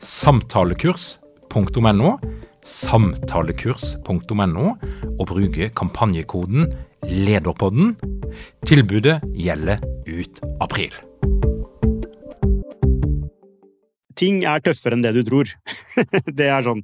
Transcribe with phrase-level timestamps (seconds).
[0.00, 2.14] samtalekurs.no,
[2.64, 4.66] samtalekurs.no,
[5.18, 6.72] og bruke kampanjekoden
[7.04, 7.94] LEDERPODDEN.
[8.68, 10.96] Tilbudet gjelder ut april.
[14.20, 15.48] Ting er tøffere enn det du tror.
[16.38, 16.82] det er sånn.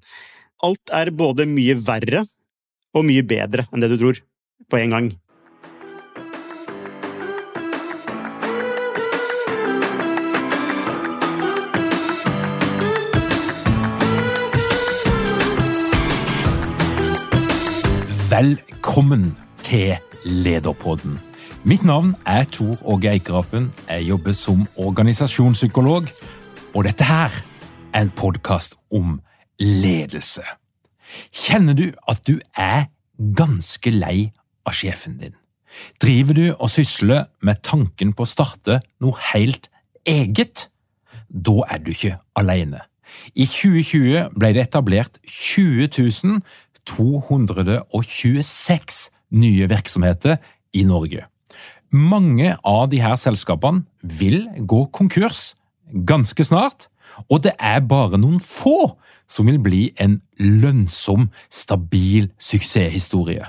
[0.65, 2.25] Alt er både mye verre
[2.97, 4.21] og mye bedre enn det du tror,
[4.73, 5.11] på en gang.
[18.37, 21.15] Velkommen til Lederpodden.
[21.65, 23.71] Mitt navn er Tor Åge Eikerapen.
[23.89, 26.09] Jeg jobber som organisasjonspsykolog,
[26.75, 27.33] og dette her
[27.95, 29.21] er en podkast om
[29.61, 30.43] ledelse.
[31.33, 32.91] Kjenner du at du er
[33.39, 34.33] ganske lei
[34.67, 35.39] av sjefen din?
[36.03, 39.71] Driver du og sysler med tanken på å starte noe helt
[40.05, 40.69] eget?
[41.31, 42.85] Da er du ikke alene.
[43.37, 45.89] I 2020 ble det etablert 20
[46.89, 50.37] 226 nye virksomheter
[50.77, 51.27] i Norge.
[51.91, 55.55] Mange av disse selskapene vil gå konkurs
[56.07, 56.89] ganske snart,
[57.31, 58.97] og det er bare noen få
[59.31, 63.47] som vil bli en lønnsom, stabil suksesshistorie.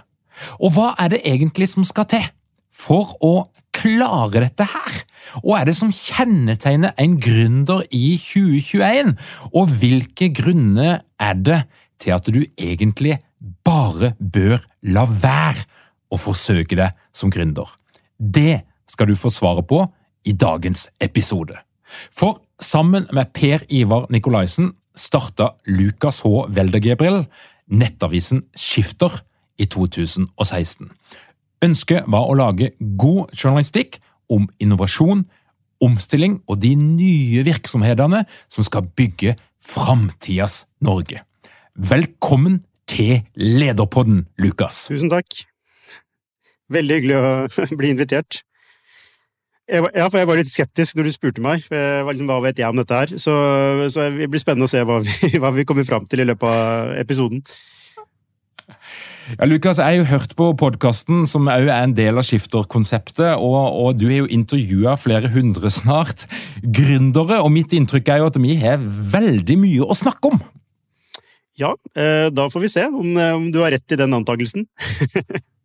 [0.62, 2.26] Og hva er det egentlig som skal til
[2.74, 5.02] for å klare dette her?
[5.44, 9.14] Og er det som kjennetegner en gründer i 2021?
[9.54, 11.62] Og hvilke grunner er det
[12.02, 14.62] til at du egentlig bare bør
[14.94, 15.66] la være
[16.12, 17.68] å forsøke det som gründer?
[18.18, 19.84] Det skal du få svaret på
[20.28, 21.58] i dagens episode.
[22.12, 26.48] For sammen med Per Ivar Nikolaisen starta Lukas H.
[26.52, 27.24] Weldergebril
[27.68, 29.12] nettavisen Skifter
[29.58, 30.92] i 2016.
[31.66, 34.00] Ønsket var å lage god journalistikk
[34.30, 35.26] om innovasjon,
[35.84, 41.24] omstilling og de nye virksomhetene som skal bygge framtidas Norge.
[41.78, 44.86] Velkommen til Lederpodden, Lukas.
[44.92, 45.46] Tusen takk.
[46.74, 48.42] Veldig hyggelig å bli invitert.
[49.68, 51.64] Jeg var, ja, for jeg var litt skeptisk når du spurte meg.
[51.68, 53.16] For liksom, hva vet jeg om dette her?
[53.20, 53.34] Så,
[53.92, 56.48] så det blir spennende å se hva vi, hva vi kommer fram til i løpet
[56.48, 57.44] av episoden.
[59.36, 63.36] Ja, Lukas, Jeg har jo hørt på podkasten, som òg er en del av Skifter-konseptet.
[63.36, 66.24] Og, og, du har jo intervjua flere hundre snart
[66.64, 70.40] gründere, og mitt inntrykk er jo at vi har veldig mye å snakke om.
[71.58, 74.68] Ja, eh, da får vi se om, om du har rett i den antakelsen.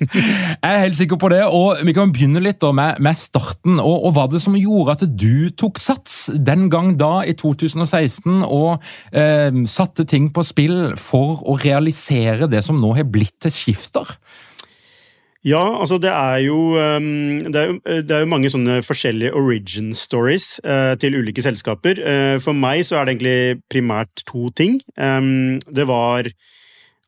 [0.00, 3.80] Jeg er helt sikker på det, og vi kan begynne litt med, med, starten.
[3.82, 8.44] Og, og Hva det som gjorde at du tok sats den gang da, i 2016,
[8.46, 8.78] og
[9.10, 14.14] eh, satte ting på spill for å realisere det som nå har blitt til skifter?
[15.46, 19.32] Ja, altså det er jo um, det er jo, det er jo mange sånne forskjellige
[19.32, 22.00] origin stories uh, til ulike selskaper.
[22.04, 24.82] Uh, for meg så er det egentlig primært to ting.
[25.00, 26.28] Um, det var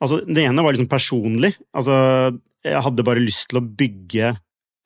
[0.03, 1.53] Altså, det ene var liksom personlig.
[1.78, 1.94] Altså,
[2.66, 4.32] jeg hadde bare lyst til å bygge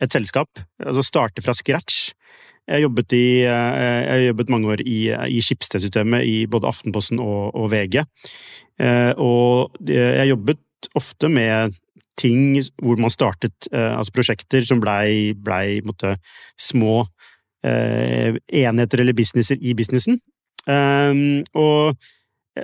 [0.05, 0.61] et selskap.
[0.83, 2.11] Altså starte fra scratch.
[2.67, 4.99] Jeg jobbet, i, eh, jeg jobbet mange år i,
[5.31, 8.03] i Schibsted-systemet i både Aftenposten og, og, VG.
[8.83, 11.77] Eh, og jeg jobbet ofte med
[12.21, 16.17] ting hvor man startet eh, altså prosjekter som blei ble, måtte,
[16.57, 17.05] små
[17.67, 20.21] enheter eller businesser i businessen.
[21.59, 21.97] Og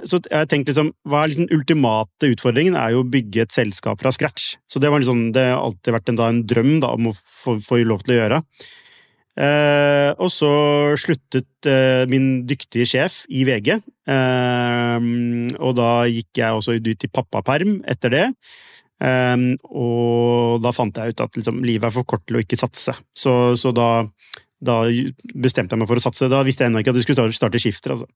[0.08, 2.76] så jeg tenkte liksom, hva er liksom ultimate utfordringen?
[2.78, 4.54] er jo å bygge et selskap fra scratch.
[4.70, 7.58] Så det, var liksom, har alltid vært en, da, en drøm da, om å få,
[7.62, 8.40] få, lov til å gjøre.
[9.42, 10.52] Eh, og så
[11.00, 13.70] sluttet eh, min dyktige sjef i VG,
[14.12, 15.06] eh,
[15.56, 18.26] og da gikk jeg også ut i pappaperm etter det.
[19.02, 22.60] Eh, og da fant jeg ut at liksom, livet er for kort til å ikke
[22.60, 22.94] satse.
[23.14, 23.88] Så, så da,
[24.62, 24.82] da,
[25.34, 26.30] bestemte jeg meg for å satse.
[26.32, 27.96] Da visste jeg ennå ikke at det skulle starte skifter.
[27.96, 28.10] altså.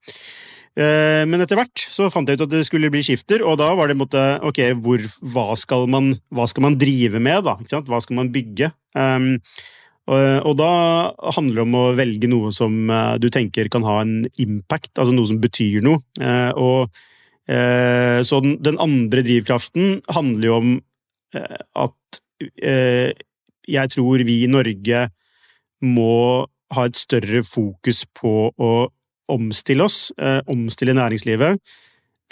[0.77, 3.89] Men etter hvert så fant jeg ut at det skulle bli skifter, og da var
[3.89, 5.01] det måte, ok, hvor,
[5.33, 7.55] hva, skal man, hva skal man drive med, da?
[7.89, 8.69] Hva skal man bygge?
[8.93, 9.39] Um,
[10.07, 10.71] og, da
[11.35, 15.15] handler det om å velge noe som uh, du tenker kan ha en impact, altså
[15.15, 15.99] noe som betyr noe.
[16.21, 17.16] Uh, og uh,
[17.47, 20.71] Så den, andre drivkraften handler jo om
[21.79, 22.19] at
[23.71, 25.05] jeg tror vi i Norge
[25.87, 26.17] må
[26.75, 28.73] ha et større fokus på å
[29.31, 30.09] omstille oss,
[30.51, 31.63] omstille næringslivet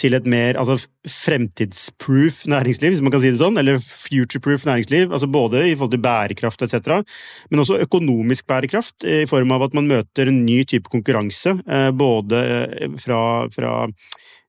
[0.00, 0.76] til et mer altså,
[1.06, 5.12] fremtidsproof næringsliv, hvis man kan si det sånn, eller futureproof næringsliv.
[5.12, 7.02] altså Både i forhold til bærekraft etc.,
[7.50, 11.56] men også økonomisk bærekraft, i form av at man møter en ny type konkurranse.
[11.62, 13.20] Eh, både eh, fra,
[13.54, 13.74] fra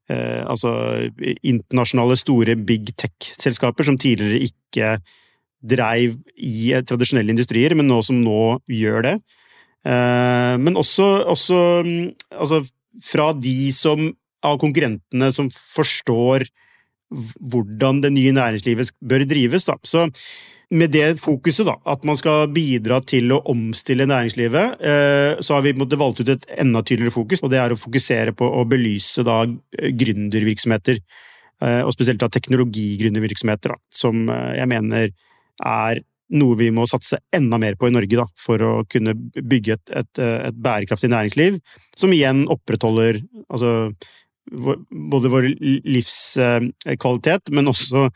[0.10, 0.72] eh, altså
[1.42, 4.96] internasjonale, store big tech-selskaper som tidligere ikke
[5.66, 9.16] dreiv i tradisjonelle industrier, men nå som nå gjør det.
[9.86, 12.06] Men også, også mm,
[12.42, 12.60] altså,
[13.06, 14.08] fra de som
[14.46, 16.48] av konkurrentene som forstår
[17.12, 19.68] hvordan det nye næringslivet bør drives.
[19.68, 19.78] Da.
[19.86, 20.08] Så
[20.70, 25.66] med det fokuset, da, at man skal bidra til å omstille næringslivet, eh, så har
[25.66, 29.26] vi valgt ut et enda tydeligere fokus, og det er å fokusere på å belyse
[29.26, 31.00] da gründervirksomheter.
[31.62, 35.14] Eh, og spesielt da teknologigründervirksomheter, som eh, jeg mener
[35.64, 36.04] er
[36.36, 39.92] noe vi må satse enda mer på i Norge da, for å kunne bygge et,
[40.02, 41.60] et, et bærekraftig næringsliv,
[41.96, 43.92] som igjen opprettholder altså,
[44.52, 45.48] både vår
[45.86, 48.08] livskvalitet, men også,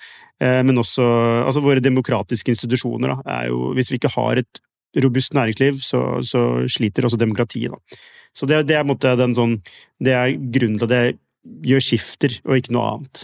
[0.41, 1.05] eh, men også
[1.45, 3.15] altså våre demokratiske institusjoner.
[3.25, 4.61] Da, jo, hvis vi ikke har et
[5.03, 7.73] robust næringsliv, så, så sliter også demokratiet.
[7.73, 7.99] Da.
[8.33, 9.59] Så det, det, er den sånn,
[10.01, 11.17] det er grunnen til at jeg
[11.65, 13.23] gjør skifter, og ikke noe annet.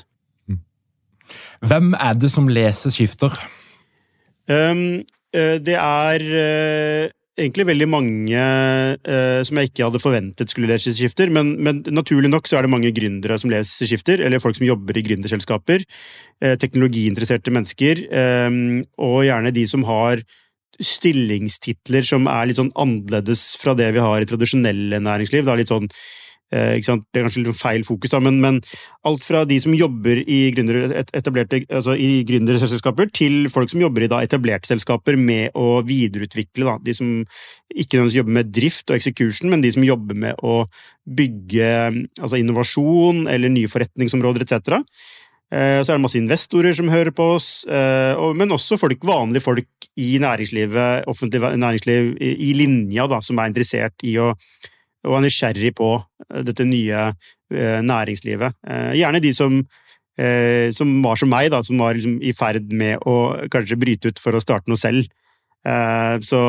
[0.50, 0.62] Mm.
[1.70, 3.38] Hvem er det som leser skifter?
[4.50, 5.04] Um,
[5.36, 6.22] det er
[7.36, 12.32] egentlig veldig mange eh, som jeg ikke hadde forventet skulle lese skifter, men, men, naturlig
[12.32, 15.86] nok så er det mange gründere som leser skifter, eller folk som jobber i gründerselskaper.
[16.44, 18.60] Eh, teknologiinteresserte mennesker, eh,
[19.04, 20.24] og gjerne de som har
[20.84, 25.46] stillingstitler som er litt sånn annerledes fra det vi har i tradisjonelle næringsliv.
[25.46, 25.88] Det er litt sånn
[26.54, 28.60] Eh, det er kanskje litt feil fokus, da, men, men,
[29.08, 34.10] alt fra de som jobber i, gründerselskaper, altså i gründerselskaper, til folk som jobber i
[34.22, 36.68] etablerte selskaper med å videreutvikle.
[36.70, 36.78] Da.
[36.86, 37.12] De som
[37.74, 40.64] ikke nødvendigvis jobber med drift og execution, men de som jobber med å
[41.06, 41.70] bygge
[42.22, 44.86] altså innovasjon eller nye forretningsområder etc.
[45.54, 49.46] Eh, så er det masse investorer som hører på oss, eh, men også folk, vanlige
[49.46, 54.34] folk i næringslivet, offentlig næringsliv i linja, da, som er interessert i å
[55.06, 58.58] og er nysgjerrig på eh, dette nye eh, næringslivet.
[58.68, 59.60] Eh, gjerne de som,
[60.16, 64.22] som var som meg, da, som var liksom i ferd med å kanskje bryte ut
[64.24, 65.10] for å starte noe selv.
[66.24, 66.40] Så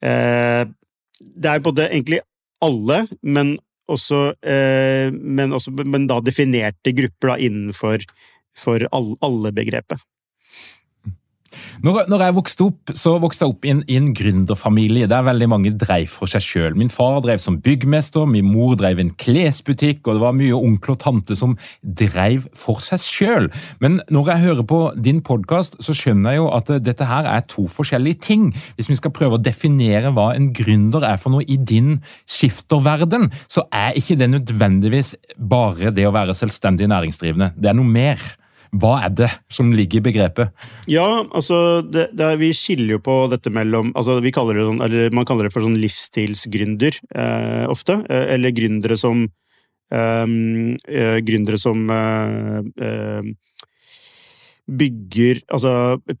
[0.00, 2.18] det er både egentlig
[2.66, 3.52] alle, men
[3.94, 8.02] også, men, også, men da definerte grupper da, innenfor
[8.58, 10.02] for alle begrepet.
[11.84, 15.24] Når, når, jeg vokste opp, så vokste jeg opp i en, i en gründerfamilie der
[15.26, 16.76] veldig mange drev for seg sjøl.
[16.78, 20.94] Min far drev som byggmester, min mor drev en klesbutikk, og det var mye onkel
[20.94, 23.50] og tante som drev for seg sjøl.
[23.82, 27.46] Men når jeg hører på din podkast, så skjønner jeg jo at dette her er
[27.50, 28.50] to forskjellige ting.
[28.78, 31.98] Hvis vi skal prøve å definere hva en gründer er for noe i din
[32.30, 37.54] skifterverden, så er ikke det nødvendigvis bare det å være selvstendig næringsdrivende.
[37.56, 38.20] Det er noe mer.
[38.70, 40.54] Hva er det som ligger i begrepet?
[40.90, 44.68] Ja, altså, det, det er, Vi skiller jo på dette mellom altså vi kaller det
[44.68, 48.00] sånn, eller Man kaller det for sånn livsstilsgründer eh, ofte.
[48.06, 49.24] Eh, eller gründere som
[49.90, 53.30] ehm, eh, Gründere som eh, eh,
[54.70, 55.72] bygger altså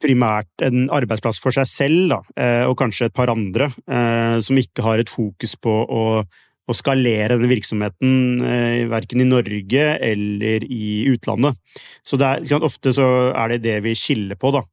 [0.02, 3.68] primært en arbeidsplass for seg selv, da, eh, og kanskje et par andre,
[4.42, 6.00] som ikke har et fokus på å
[6.70, 11.58] å skalere denne virksomheten eh, verken i Norge eller i utlandet.
[12.06, 14.64] Så er, ofte så er det det vi skiller på, da.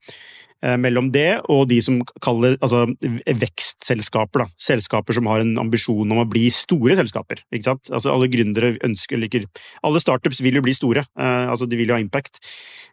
[0.66, 4.42] Eh, mellom det og de som kaller altså, vekstselskaper.
[4.42, 4.48] Da.
[4.70, 7.44] Selskaper som har en ambisjon om å bli store selskaper.
[7.54, 7.92] Ikke sant?
[7.92, 9.46] Altså, alle gründere ønsker liker,
[9.86, 11.06] Alle startups vil jo bli store.
[11.20, 12.42] Eh, altså, de vil jo ha impact.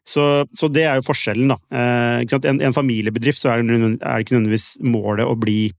[0.05, 1.59] Så, så det er jo forskjellen, da.
[1.73, 5.73] Eh, en, en, familiebedrift så er det, er det ikke nødvendigvis målet å bli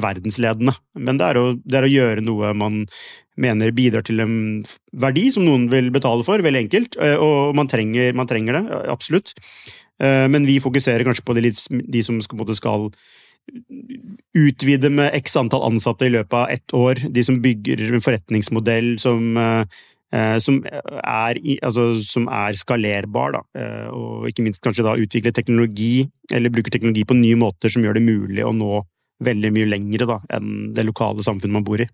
[0.00, 0.74] verdensledende.
[0.98, 2.84] Men det er, å, det er, å, gjøre noe man
[3.40, 4.36] mener bidrar til en
[4.96, 7.00] verdi som noen vil betale for, veldig enkelt.
[7.02, 9.34] Eh, og man trenger, man trenger det, absolutt.
[10.00, 12.88] Eh, men vi fokuserer kanskje på de, de som skal, skal
[14.36, 17.04] utvide med x antall ansatte i løpet av ett år.
[17.12, 23.68] De som bygger en forretningsmodell som, eh, som, er, altså, som er, skalerbar, da.
[23.92, 28.00] Og ikke minst kanskje da utvikle teknologi, eller bruke teknologi på nye måter som gjør
[28.00, 28.84] det mulig å nå
[29.24, 31.88] veldig mye lengre da, enn det lokale samfunnet man bor i.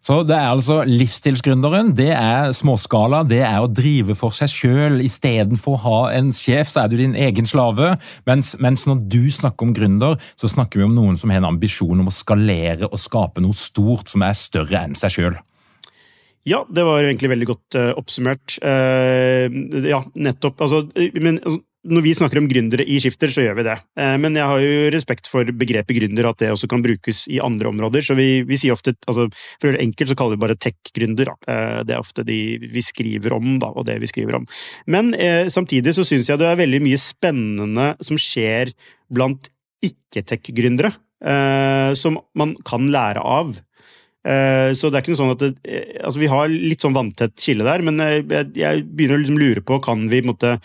[0.00, 1.90] Så det er altså livsstilsgründeren.
[1.98, 3.24] Det er småskala.
[3.28, 5.00] Det er å drive for seg sjøl.
[5.04, 7.96] Istedenfor å ha en sjef, så er du din egen slave.
[8.28, 11.50] Mens, mens, når du snakker om gründer, så snakker vi om noen som har en
[11.50, 15.40] ambisjon om å skalere og skape noe stort som er større enn seg sjøl.
[16.46, 18.60] Ja, det var egentlig veldig godt uh, oppsummert.
[18.62, 19.50] Uh,
[19.82, 20.60] ja, nettopp.
[20.62, 20.84] Altså,
[21.18, 23.74] men altså, når vi snakker om gründere i Skifter, så gjør vi det.
[23.98, 27.40] Uh, men jeg har jo respekt for begrepet gründer, at det også kan brukes i
[27.42, 28.06] andre områder.
[28.06, 30.58] Så vi, vi sier ofte, altså, for å gjøre det enkelt, så kaller vi bare
[30.68, 31.32] tech-gründer.
[31.82, 34.46] Det er ofte de vi skriver om, da, og det vi skriver om.
[34.86, 35.10] Men
[35.50, 38.70] samtidig så syns jeg det er veldig mye spennende som skjer
[39.10, 39.50] blant
[39.82, 40.94] ikke-tech-gründere.
[41.98, 43.56] Som man kan lære av.
[44.26, 47.36] Eh, så det er ikke noe sånn at det, altså Vi har litt sånn vanntett
[47.38, 48.24] skille der, men jeg,
[48.58, 50.56] jeg begynner å liksom lure på kan vi på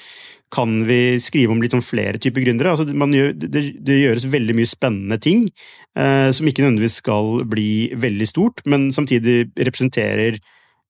[0.52, 2.74] kan vi skrive om litt sånn flere typer gründere.
[2.74, 7.72] Altså, gjør, det, det, gjøres veldig mye spennende ting eh, som ikke nødvendigvis skal bli
[7.96, 10.42] veldig stort, men samtidig representerer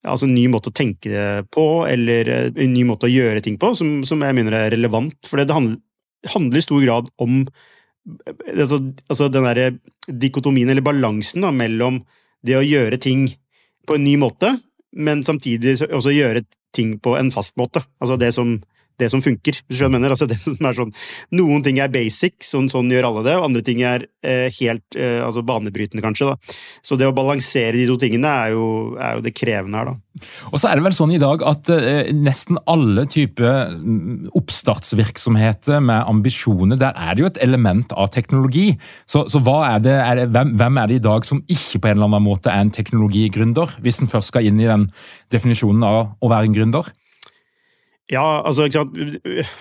[0.02, 3.44] altså, en ny måte å tenke det på, eller eh, en ny måte å gjøre
[3.44, 5.14] ting på, som, som jeg mener er relevant.
[5.28, 5.78] For det handler,
[6.34, 7.44] handler i stor grad om
[8.56, 9.70] altså, altså den derre
[10.08, 12.02] dikotomien, eller balansen, da, mellom
[12.42, 13.28] det å gjøre ting
[13.86, 14.56] på en ny måte,
[14.92, 16.44] men samtidig også gjøre
[16.74, 17.82] ting på en fast måte.
[18.00, 18.56] Altså det som
[19.00, 19.60] det som funker.
[19.68, 20.12] hvis du mener.
[20.12, 20.92] Altså det som er sånn,
[21.38, 24.96] Noen ting er basic, sånn, sånn gjør alle det, og andre ting er eh, helt
[24.98, 26.32] eh, altså banebrytende, kanskje.
[26.32, 26.56] da.
[26.84, 28.66] Så det å balansere de to tingene er jo,
[29.00, 29.98] er jo det krevende her, da.
[30.52, 35.80] Og så er det vel sånn i dag at eh, nesten alle typer mm, oppstartsvirksomheter
[35.84, 38.68] med ambisjoner, der er det jo et element av teknologi.
[39.08, 41.90] Så, så er det, er det, hvem, hvem, er det i dag som ikke på
[41.90, 44.90] en eller annen måte er en teknologigründer, hvis en først skal inn i den
[45.32, 46.92] definisjonen av å være en gründer?
[48.12, 48.96] Ja, altså, ikke sant?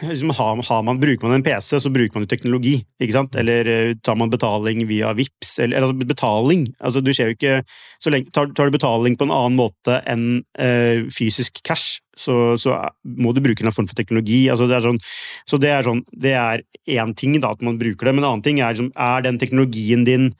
[0.03, 2.73] Liksom, har, har man, Bruker man en PC, så bruker man jo teknologi.
[2.99, 3.35] ikke sant?
[3.39, 7.37] Eller uh, tar man betaling via VIPS, eller, eller altså betaling altså du ser jo
[7.37, 7.61] ikke,
[8.01, 10.25] så lenge, tar, tar, du betaling på en annen måte enn
[10.59, 12.75] uh, fysisk cash, så, så,
[13.07, 14.43] må du bruke en form for teknologi.
[14.51, 15.01] altså det er sånn,
[15.47, 18.33] Så det er sånn, det er én ting da, at man bruker det, men en
[18.33, 20.31] annen ting er liksom, er den teknologien din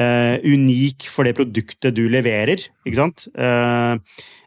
[0.00, 2.70] uh, unik for det produktet du leverer?
[2.86, 3.28] ikke sant?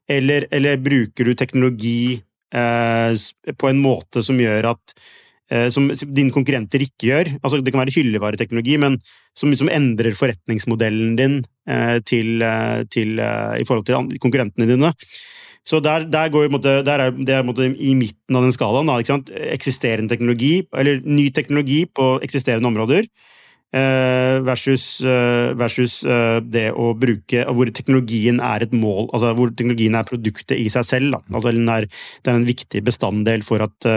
[0.03, 4.95] eller, eller bruker du teknologi Eh, på en måte som gjør at
[5.51, 7.31] eh, som dine konkurrenter ikke gjør.
[7.41, 9.00] Altså, det kan være hyllevareteknologi, men
[9.38, 12.43] som, som endrer forretningsmodellen din eh, til,
[12.93, 14.93] til, i forhold til konkurrentene dine.
[15.65, 16.48] Så der, der, går,
[16.83, 18.89] der er det måte, i midten av den skalaen.
[18.89, 19.19] Da,
[19.55, 23.07] Eksisterende teknologi, eller ny teknologi på eksisterende områder.
[23.74, 29.50] Eh, versus, eh, versus, eh, det å bruke Hvor teknologien er et mål, altså hvor
[29.50, 31.18] teknologien er produktet i seg selv.
[31.34, 31.88] Altså den er,
[32.22, 33.88] det er en viktig bestanddel for at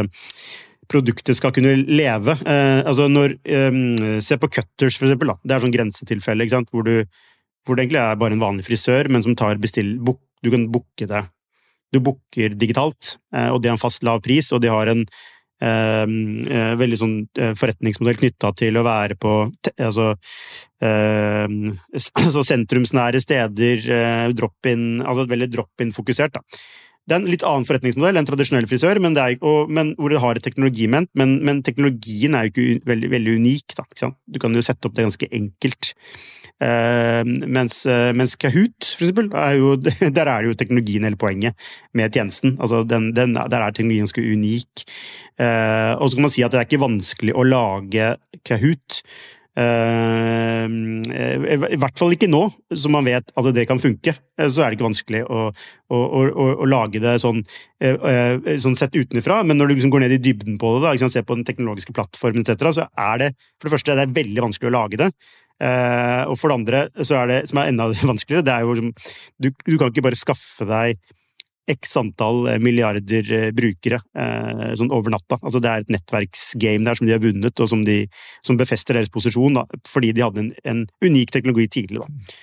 [0.89, 2.39] produktet skal kunne leve.
[2.87, 3.37] altså når,
[4.23, 5.35] Se på Cutters, for eksempel.
[5.35, 5.37] Da.
[5.45, 7.05] Det er sånn grensetilfelle hvor, du,
[7.67, 10.71] hvor det egentlig er bare en vanlig frisør, men som tar bestill, Bok, Du kan
[10.71, 11.25] booke det.
[11.93, 15.36] Du booker digitalt, og de har en fast lav pris, og de har en Ehm,
[15.63, 19.35] veldig sånn eh, forretningsmodell knytta til å være på
[19.81, 20.11] altså,
[20.85, 21.47] eh,
[22.27, 26.61] altså sentrumsnære steder, eh, drop-in Altså veldig drop-in-fokusert, da.
[27.07, 30.23] Det er en litt annen forretningsmodell enn tradisjonell frisør, men, er, og, men hvor det
[30.23, 31.11] har et teknologiment.
[31.19, 33.77] Men, men, teknologien er jo ikke veldig, veldig unik.
[33.79, 35.93] Da, du kan jo sette opp det ganske enkelt.
[36.57, 39.75] Uh, mens, uh, mens, Kahoot, for eksempel, er jo,
[40.19, 42.57] der er det jo teknologien hele poenget med tjenesten.
[42.59, 44.87] Altså, den, den, der er teknologien ganske unik.
[45.39, 48.15] Uh, og så kan man si at det er ikke vanskelig å lage
[48.49, 49.03] Kahoot.
[49.57, 52.43] Uh, I hvert fall ikke nå,
[52.77, 54.13] som man vet at det kan funke.
[54.37, 57.41] Uh, så er det ikke vanskelig å, å, å, å lage det sånn,
[57.81, 59.41] sånn sett utenfra.
[59.49, 61.97] Men når du liksom går ned i dybden på det, da, ser på den teknologiske
[61.97, 65.11] plattformen etc., så er det for det første det er veldig vanskelig å lage det.
[66.29, 69.49] og for det andre, så er det, som er enda vanskeligere, det er jo du,
[69.49, 71.01] du kan ikke bare skaffe deg
[71.71, 75.39] x antall eh, milliarder eh, brukere eh, sånn over natta.
[75.43, 78.05] Altså det er et nettverksgame der som de har vunnet, og som, de,
[78.47, 82.05] som befester deres posisjon, da, fordi de hadde en, en unik teknologi tidlig.
[82.05, 82.37] Da.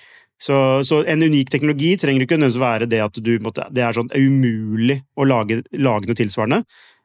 [0.44, 3.96] Så, så, en unik teknologi trenger ikke nødvendigvis være det at du måtte, det er
[3.96, 6.64] sånn umulig å lage, lage noe tilsvarende,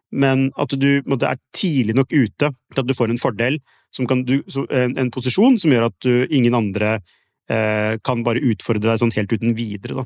[0.10, 3.60] men at du måtte, er tidlig nok ute til at du får en fordel,
[4.26, 4.36] du,
[4.74, 6.98] en, en, posisjon som gjør at du, ingen andre
[7.50, 10.02] eh, kan bare utfordre deg sånn helt uten videre.
[10.02, 10.06] da.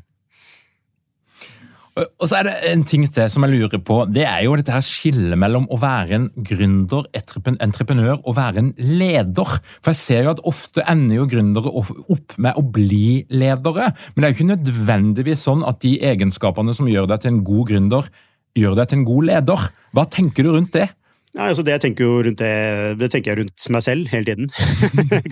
[1.94, 4.00] Og så er det en ting til som jeg lurer på.
[4.10, 8.72] Det er jo dette her skillet mellom å være en gründer, entreprenør, og være en
[8.82, 9.60] leder.
[9.84, 13.92] For jeg ser jo at ofte ender jo gründere opp med å bli ledere.
[14.14, 17.46] Men det er jo ikke nødvendigvis sånn at de egenskapene som gjør deg til en
[17.46, 18.10] god gründer,
[18.58, 19.70] gjør deg til en god leder.
[19.94, 20.90] Hva tenker du rundt det?
[21.34, 22.54] Ja, altså det, tenker jo rundt det,
[23.00, 24.50] det tenker jeg rundt meg selv hele tiden.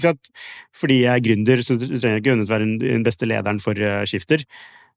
[0.81, 4.01] Fordi jeg er gründer, så trenger jeg ikke nødvendigvis være den beste lederen for uh,
[4.09, 4.45] skifter.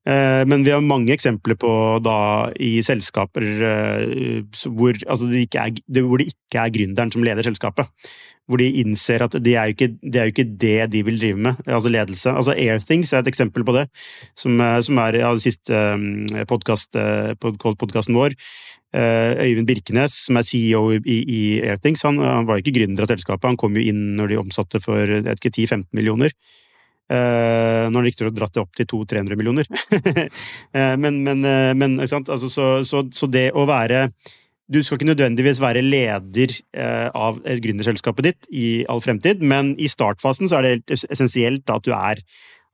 [0.05, 1.69] Uh, men vi har mange eksempler på
[2.05, 5.71] da i selskaper uh, hvor, altså det er,
[6.03, 7.89] hvor, det ikke er gründeren som leder selskapet
[8.45, 11.17] hvor de innser at det er jo ikke det, er jo ikke det de vil
[11.17, 12.35] drive med, altså ledelse.
[12.37, 13.87] Altså Airthings er et eksempel på det,
[14.37, 15.79] som, som er ja, siste
[16.51, 17.33] podkast, uh,
[17.65, 18.37] podkasten vår.
[18.95, 23.49] Øyvind Birkenes, som er CEO i, i Airthings, han, han, var ikke gründer av selskapet.
[23.49, 26.37] Han kom jo inn når de omsatte for 10-15 millioner.
[27.13, 29.69] Uh, når han riktignok dratt det opp til 200-300 millioner.
[29.69, 34.07] uh, men, men, uh, men altså, så, så, så, det å være
[34.73, 36.55] du skal ikke nødvendigvis være leder
[37.13, 41.85] av gründerselskapet ditt i all fremtid, men i startfasen så er det helt essensielt at
[41.85, 42.23] du er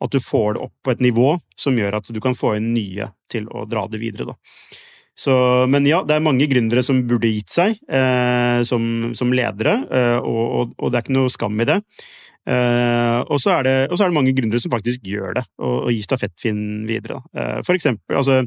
[0.01, 2.71] at du får det opp på et nivå som gjør at du kan få inn
[2.77, 4.31] nye til å dra det videre.
[4.31, 4.79] Da.
[5.21, 5.35] Så,
[5.69, 10.17] men ja, det er mange gründere som burde gitt seg eh, som, som, ledere, eh,
[10.17, 11.81] og, og, og, det er ikke noe skam i det.
[12.51, 15.87] Eh, og, så det og så er det mange gründere som faktisk gjør det, og,
[15.87, 17.21] og gir stafettfinn videre.
[17.37, 18.45] Uh, for eksempel, altså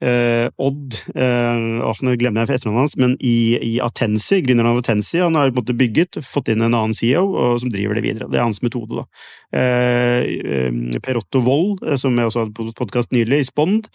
[0.00, 4.78] Uh, Odd uh, oh, Nå glemmer jeg etternavnet hans, men i, i Atensi, gründeren av
[4.80, 7.98] Atensi, han har på en måte bygget, fått inn en annen CEO og, som driver
[7.98, 8.30] det videre.
[8.32, 9.04] Det er hans metode, da.
[9.52, 13.90] Uh, per Otto Wold, som jeg også hadde på podkast nylig, i Spond,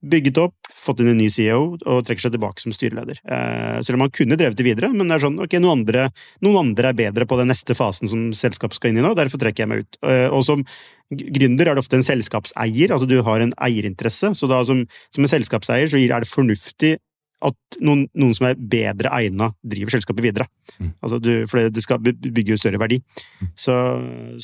[0.00, 3.20] bygget opp, fått inn en ny CEO og trekker seg tilbake som styreleder.
[3.20, 6.06] Eh, selv om han kunne drevet det videre, men det er sånn, ok, noen andre,
[6.44, 9.42] noen andre, er bedre på den neste fasen som selskapet skal inn i nå, derfor
[9.42, 10.00] trekker jeg meg ut.
[10.06, 10.64] Eh, og som
[11.10, 15.26] gründer er det ofte en selskapseier, altså du har en eierinteresse, så da som, som
[15.26, 16.96] en selskapseier så er det fornuftig
[17.40, 20.46] at noen, noen, som er bedre egna, driver selskapet videre.
[20.76, 20.90] Mm.
[21.00, 23.00] Altså du, for det skal bygge større verdi.
[23.40, 23.52] Mm.
[23.56, 23.76] Så,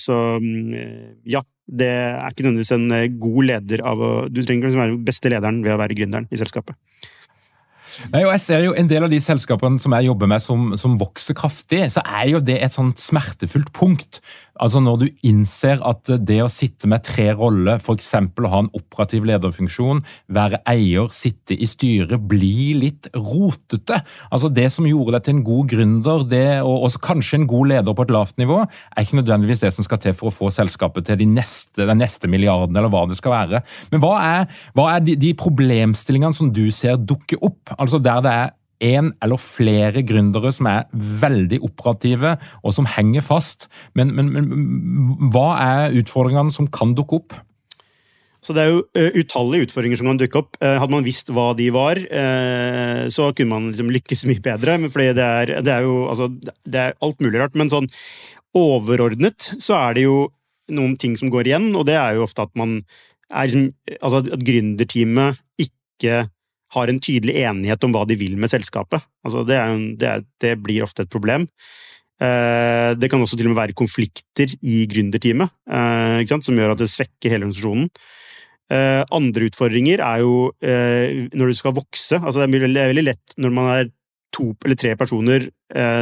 [0.00, 4.70] så, mm, ja, det er ikke nødvendigvis en eh, god leder av å Du trenger
[4.70, 6.78] ikke være den beste lederen ved å være gründeren i selskapet.
[8.12, 10.74] Nei, og jeg ser jo En del av de selskapene som jeg jobber med som,
[10.78, 14.20] som vokser kraftig, så er jo det et sånt smertefullt punkt.
[14.62, 18.12] Altså Når du innser at det å sitte med tre roller, f.eks.
[18.16, 24.00] å ha en operativ lederfunksjon, være eier, sitte i styret, blir litt rotete.
[24.30, 27.72] Altså Det som gjorde deg til en god gründer, det, og også kanskje en god
[27.74, 30.52] leder på et lavt nivå, er ikke nødvendigvis det som skal til for å få
[30.54, 33.62] selskapet til de neste, den neste milliarden, eller hva det skal være.
[33.92, 37.74] Men hva er, hva er de, de problemstillingene som du ser dukke opp?
[37.76, 43.24] Altså Der det er en eller flere gründere som er veldig operative og som henger
[43.24, 43.68] fast.
[43.96, 47.36] Men, men, men hva er utfordringene som kan dukke opp?
[48.46, 50.54] Så Det er jo uh, utallige utfordringer som kan dukke opp.
[50.62, 54.78] Uh, hadde man visst hva de var, uh, så kunne man liksom lykkes mye bedre.
[54.86, 56.30] fordi det er, det er jo altså,
[56.62, 57.58] det er alt mulig rart.
[57.58, 57.90] Men sånn
[58.56, 60.28] overordnet så er det jo
[60.76, 62.80] noen ting som går igjen, og det er jo ofte at man
[63.26, 63.50] er
[63.98, 66.28] Altså at gründerteamet ikke
[66.74, 69.04] har en tydelig enighet om hva de vil med selskapet.
[69.26, 71.46] Altså det, er, det, er, det, blir ofte et problem.
[72.16, 76.80] Eh, det kan også til og med være konflikter i gründerteamet, eh, som gjør at
[76.80, 77.90] det svekker hele organisasjonen.
[78.72, 82.18] Eh, andre utfordringer er jo når du skal vokse.
[82.18, 83.92] Altså det er veldig lett når man er
[84.34, 85.46] to eller tre personer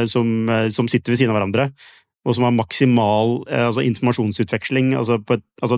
[0.09, 1.67] som, som sitter ved siden av hverandre,
[2.25, 4.91] og som har maksimal altså informasjonsutveksling.
[4.97, 5.77] Altså et, altså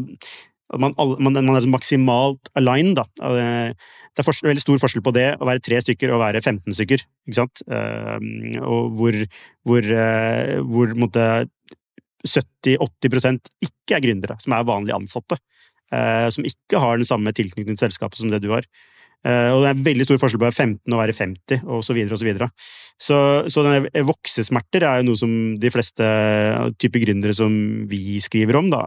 [0.80, 2.98] man, man, man, er maksimalt aligned.
[2.98, 3.76] Da
[4.18, 7.04] det er veldig stor forskjell på det å være tre stykker og være 15 stykker.
[7.30, 7.62] ikke sant?
[7.70, 8.18] Uh,
[8.66, 9.14] og hvor,
[9.68, 10.88] hvor, uh, hvor
[12.26, 15.38] 70-80% ikke er gründere, som er vanlige ansatte.
[15.94, 18.66] Uh, som ikke har den samme tilknytningen til selskapet som det du har.
[19.28, 21.94] og det er veldig stor forskjell på å være 15 og være 50, og så
[21.94, 22.48] videre og så videre.
[23.02, 23.18] Så,
[23.52, 26.06] så denne voksesmerter er jo noe som de fleste
[26.80, 27.52] typer gründere som
[27.90, 28.86] vi skriver om, da,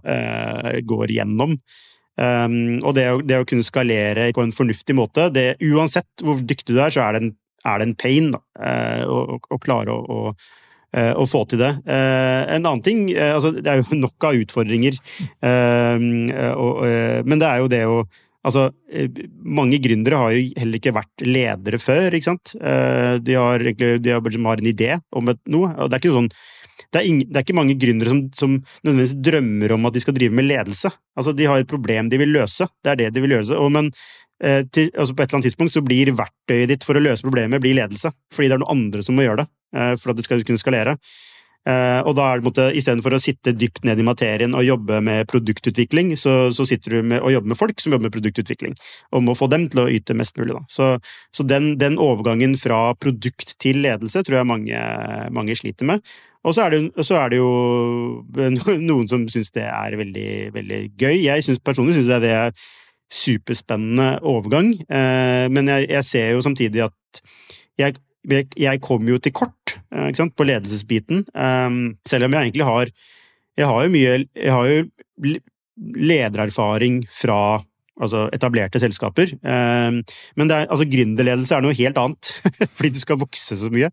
[0.87, 1.59] går gjennom.
[2.20, 6.40] Um, og det å, det å, kunne skalere på en fornuftig måte det, Uansett hvor
[6.44, 7.30] dyktig du er, så er det en,
[7.70, 10.35] er det en pain da, uh, å, å, klare å, å,
[10.92, 11.70] å, få til det.
[11.88, 14.98] Uh, en annen ting altså, Det er jo nok av utfordringer,
[15.46, 16.11] ehm,
[17.24, 18.02] men det er jo det å
[18.40, 18.70] Altså,
[19.44, 22.54] mange gründere har jo heller ikke vært ledere før, ikke sant.
[22.56, 26.30] De har, egentlig, de har, en idé om et, noe, og det er ikke sånn
[26.88, 30.03] det er, ingen, det er, ikke mange gründere som, som, nødvendigvis drømmer om at de
[30.05, 30.93] skal drive med ledelse.
[31.19, 32.69] Altså, De har et problem de vil løse.
[32.85, 33.57] Det er det de vil løse.
[33.57, 33.90] Og, men
[34.43, 37.27] eh, til, altså på et eller annet tidspunkt så blir verktøyet ditt for å løse
[37.27, 38.12] problemet blir ledelse.
[38.35, 40.62] Fordi det er noen andre som må gjøre det eh, for at det skal kunne
[40.62, 40.97] skalere.
[41.69, 45.29] Eh, og da er det Istedenfor å sitte dypt ned i materien og jobbe med
[45.29, 48.79] produktutvikling, så, så sitter du med, og jobber med folk som jobber med produktutvikling,
[49.12, 50.55] og må få dem til å yte mest mulig.
[50.57, 50.64] Da.
[50.73, 50.88] Så,
[51.37, 54.85] så den, den, overgangen fra produkt til ledelse tror jeg mange,
[55.37, 56.14] mange sliter med.
[56.44, 57.50] Og så er, det, så er det jo
[58.81, 61.16] noen som syns det er veldig, veldig gøy.
[61.26, 62.55] Jeg synes, personlig syns det er
[63.11, 67.22] superspennende overgang, eh, men jeg, jeg, ser jo samtidig at
[67.81, 67.96] jeg,
[68.57, 69.79] jeg kom jo til kort
[70.14, 71.24] sant, på ledelsesbiten.
[72.07, 72.92] Selv om jeg egentlig har
[73.59, 74.85] Jeg har jo mye Jeg har jo
[75.96, 77.62] ledererfaring fra
[78.00, 79.33] altså etablerte selskaper.
[79.42, 82.33] Men er, altså, gründerledelse er noe helt annet,
[82.76, 83.90] fordi du skal vokse så mye.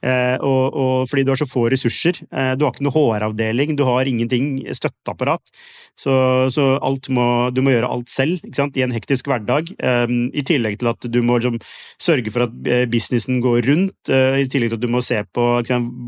[0.00, 2.22] Eh, og, og, fordi du har så få ressurser.
[2.32, 5.52] Eh, du har ikke noe HR-avdeling, du har ingenting støtteapparat.
[6.00, 6.12] Så,
[6.54, 6.66] så
[7.12, 9.74] må, du må gjøre alt selv i en hektisk hverdag.
[9.76, 11.60] Eh, I tillegg til at du må liksom,
[12.00, 12.56] sørge for at
[12.90, 14.10] businessen går rundt.
[14.10, 15.46] I tillegg til at du må se på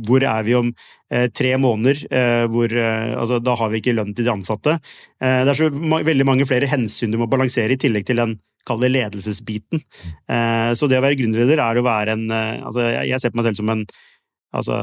[0.07, 0.71] hvor er vi om
[1.37, 1.99] tre måneder.
[2.51, 4.79] Hvor, altså, da har vi ikke lønn til de ansatte.
[5.21, 8.83] Det er så veldig mange flere hensyn du må balansere, i tillegg til den kall
[8.83, 9.83] det ledelsesbiten.
[10.31, 13.41] Eh, så det å være gründerleder er å være en eh, Altså, jeg ser på
[13.41, 13.87] meg selv som en
[14.53, 14.75] Altså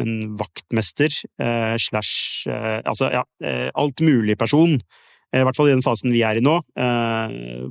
[0.00, 3.26] en vaktmester eh, slash Altså, ja,
[3.76, 4.78] alt mulig person.
[5.28, 6.54] I hvert fall i den fasen vi er i nå,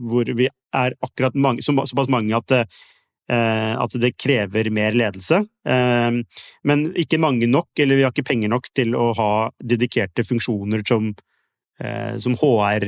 [0.06, 2.54] hvor vi er akkurat mange, såpass mange at
[3.28, 5.42] at det krever mer ledelse.
[5.66, 10.86] Men ikke mange nok, eller vi har ikke penger nok til å ha dedikerte funksjoner
[10.88, 11.10] som,
[12.22, 12.86] som HR,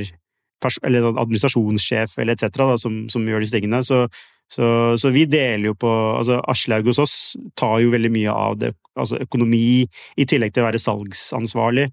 [0.86, 2.62] eller sånn administrasjonssjef eller etc.
[2.82, 3.82] Som, som, gjør disse tingene.
[3.86, 4.04] Så,
[4.50, 4.68] så,
[5.00, 7.16] så, vi deler jo på altså Aslaug hos oss
[7.58, 9.84] tar jo veldig mye av det, altså økonomi,
[10.16, 11.90] i tillegg til å være salgsansvarlig.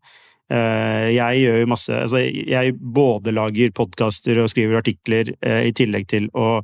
[0.47, 5.73] Eh, jeg gjør jo masse altså Jeg både lager podkaster og skriver artikler, eh, i
[5.75, 6.61] tillegg til å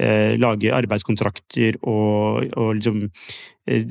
[0.00, 3.04] eh, lage arbeidskontrakter og, og liksom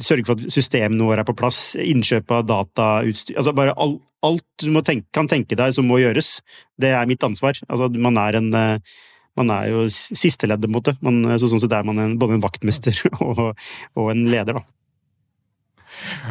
[0.03, 1.77] sørge for at systemene våre er på plass.
[1.79, 6.39] Innkjøp av datautstyr Altså bare all, alt du tenke, kan tenke deg som må gjøres,
[6.81, 7.55] det er mitt ansvar.
[7.69, 8.97] Altså, man er en eh,
[9.39, 10.93] man er jo sisteleddet, på en måte.
[10.99, 13.53] Man, så sånn sett er man en, både en vaktmester og,
[13.95, 14.80] og en leder, da.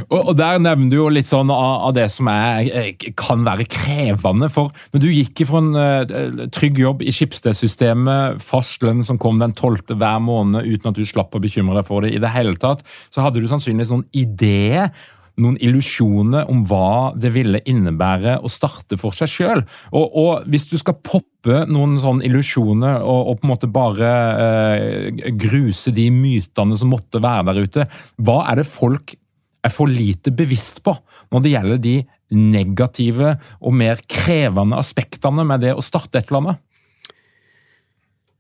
[0.09, 3.45] Og, og Der nevner du jo litt sånn av, av, det som er, eh, kan
[3.47, 4.51] være krevende.
[4.53, 9.41] For når du gikk fra en uh, trygg jobb i Schibsted-systemet, fast lønn som kom
[9.41, 12.35] den tolvte hver måned uten at du slapp å bekymre deg for det i det
[12.35, 14.93] hele tatt, så hadde du sannsynligvis noen ideer
[15.41, 19.65] noen illusjoner om hva det ville innebære å starte for seg sjøl.
[19.93, 24.11] Og, og, hvis du skal poppe noen sånne illusjoner og, og, på en måte bare
[24.45, 27.89] eh, gruse de mytene som måtte være der ute,
[28.21, 29.17] hva er det folk
[29.65, 30.95] er for lite bevisst på
[31.31, 31.95] når det gjelder de
[32.31, 36.67] negative og mer krevende aspektene med det å starte et eller annet?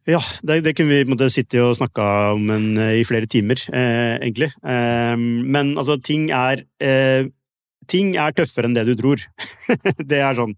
[0.08, 2.04] Ja, det, det, kunne vi måtte sitte og snakka
[2.34, 4.48] om en, eh, i flere timer, eh, egentlig.
[4.64, 7.28] Eh, men altså, ting er eh,
[7.90, 9.18] Ting er tøffere enn det du tror.
[10.10, 10.52] det er sånn.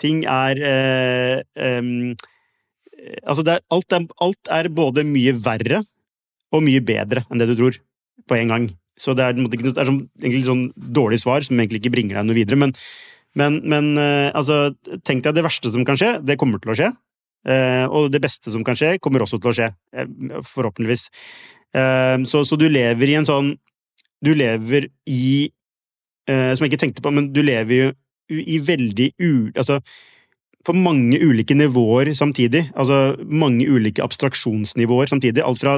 [0.00, 0.56] Ting er
[3.28, 5.82] Altså, er, alt, er, alt, er, både mye verre
[6.54, 7.76] og mye bedre enn det du tror,
[8.24, 8.70] på en gang.
[9.02, 12.28] Så det er, det er sånn, egentlig sånn dårlig svar som egentlig ikke bringer deg
[12.28, 12.60] noe videre.
[12.62, 12.74] Men,
[13.38, 14.68] men, men altså,
[15.02, 16.14] tenk deg det verste som kan skje.
[16.22, 16.92] Det kommer til å skje.
[17.42, 19.68] Eh, og det beste som kan skje, kommer også til å skje.
[19.96, 21.08] Eh, forhåpentligvis.
[21.74, 23.54] Eh, så, så, du lever i en sånn
[24.22, 25.50] Du lever i
[26.28, 27.86] Som jeg ikke tenkte på, men du lever jo
[28.30, 29.50] i veldig u...
[29.58, 29.80] Altså
[30.62, 32.68] på mange ulike nivåer samtidig.
[32.78, 35.42] Altså mange ulike abstraksjonsnivåer samtidig.
[35.42, 35.72] Alt fra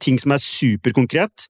[0.00, 1.44] ting som er superkonkret,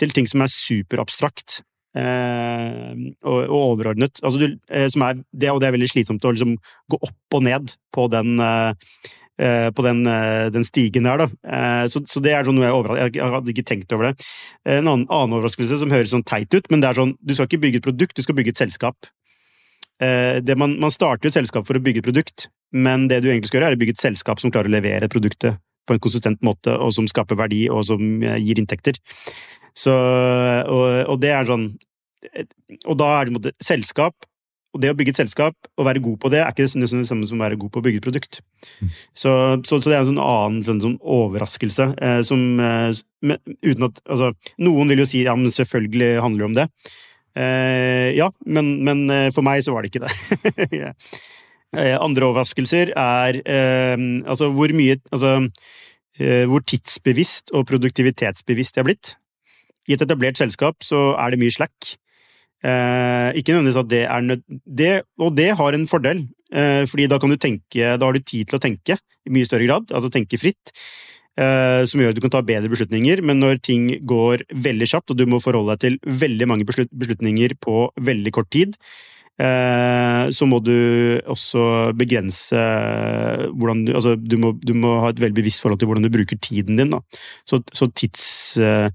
[0.00, 1.60] til ting som er superabstrakt.
[1.96, 2.92] Eh,
[3.24, 4.20] og, og, overordnet.
[4.22, 6.56] Altså du, eh, er, det, og det er veldig slitsomt å liksom
[6.92, 10.02] gå opp og ned på den, eh, på den,
[10.52, 11.88] den stigen der, da.
[11.92, 14.28] Så, så, det er sånn noe jeg, jeg hadde ikke tenkt over det.
[14.64, 17.48] En annen, annen, overraskelse som høres sånn teit ut, men det er sånn du skal
[17.48, 19.08] ikke bygge et produkt, du skal bygge et selskap.
[20.00, 23.60] Man, man, starter et selskap for å bygge et produkt, men det du egentlig skal
[23.60, 26.72] gjøre, er å bygge et selskap som klarer å levere produktet på en konsistent måte,
[26.72, 28.96] og som skaper verdi, og som gir inntekter.
[29.76, 31.66] Så, og, og, det er sånn
[32.88, 34.24] Og da er det en måte, selskap
[34.76, 37.28] og det å bygge et selskap og være god på det, er ikke det samme
[37.28, 38.40] som å være god på å bygge et produkt.
[38.82, 38.90] Mm.
[39.16, 39.32] Så,
[39.64, 43.02] så, så, det er en sånn annen sånn, sånn overraskelse eh, som eh,
[43.64, 44.28] Uten at Altså,
[44.62, 46.66] noen vil jo si ja, men selvfølgelig handler det om det.
[47.40, 50.92] Eh, ja, men, men, eh, for meg så var det ikke det.
[51.76, 53.96] Eh, andre overraskelser er eh,
[54.30, 55.32] altså hvor mye Altså
[56.16, 59.10] hvor tidsbevisst og produktivitetsbevisst jeg har blitt.
[59.86, 61.96] I et etablert selskap så er det mye slack.
[62.66, 64.44] Eh, ikke nødvendigvis at det er nød...
[64.66, 68.24] Det, og det har en fordel, eh, fordi da kan du tenke Da har du
[68.24, 70.72] tid til å tenke i mye større grad, altså tenke fritt.
[71.36, 75.12] Eh, som gjør at du kan ta bedre beslutninger, men når ting går veldig kjapt,
[75.12, 78.72] og du må forholde deg til veldig mange beslut beslutninger på veldig kort tid,
[79.36, 82.56] eh, så må du også begrense
[83.52, 86.14] hvordan du Altså, du må, du må, ha et veldig bevisst forhold til hvordan du
[86.14, 87.02] bruker tiden din, da.
[87.44, 88.88] Så, så tids eh,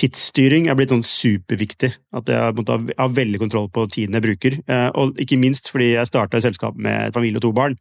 [0.00, 1.92] tidsstyring er blitt sånn superviktig.
[2.16, 4.58] At jeg måtte ha veldig kontroll på tiden jeg bruker.
[4.66, 7.78] Eh, og ikke minst fordi jeg starta i selskap med familie og to barn.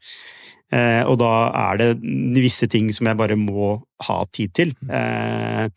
[0.73, 1.33] Eh, og da
[1.69, 1.89] er det
[2.37, 3.75] visse ting som jeg bare må
[4.07, 4.75] ha tid til.
[4.89, 5.69] Eh,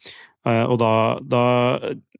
[0.46, 1.40] Og da, da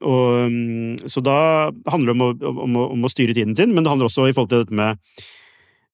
[0.02, 2.30] og, mm, Så da handler det om å,
[2.64, 4.74] om, å, om å, styre tiden sin, men det handler også i forhold til dette
[4.74, 4.98] med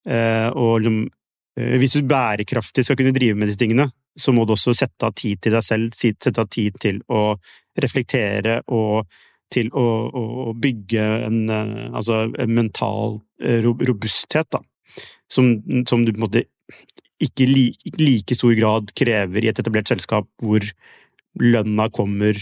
[0.09, 1.05] eh, å liksom
[1.53, 3.85] Hvis du bærekraftig skal kunne drive med disse tingene,
[4.17, 7.35] så må du også sette av tid til deg selv, sette av tid til å
[7.81, 9.05] reflektere og
[9.53, 11.39] til å, å bygge en,
[11.93, 13.19] altså, en mental
[13.85, 14.63] robusthet, da.
[15.31, 15.55] Som,
[15.89, 16.43] som, du på en måte
[17.23, 20.65] ikke i like, like stor grad krever i et etablert selskap hvor
[21.41, 22.37] lønna kommer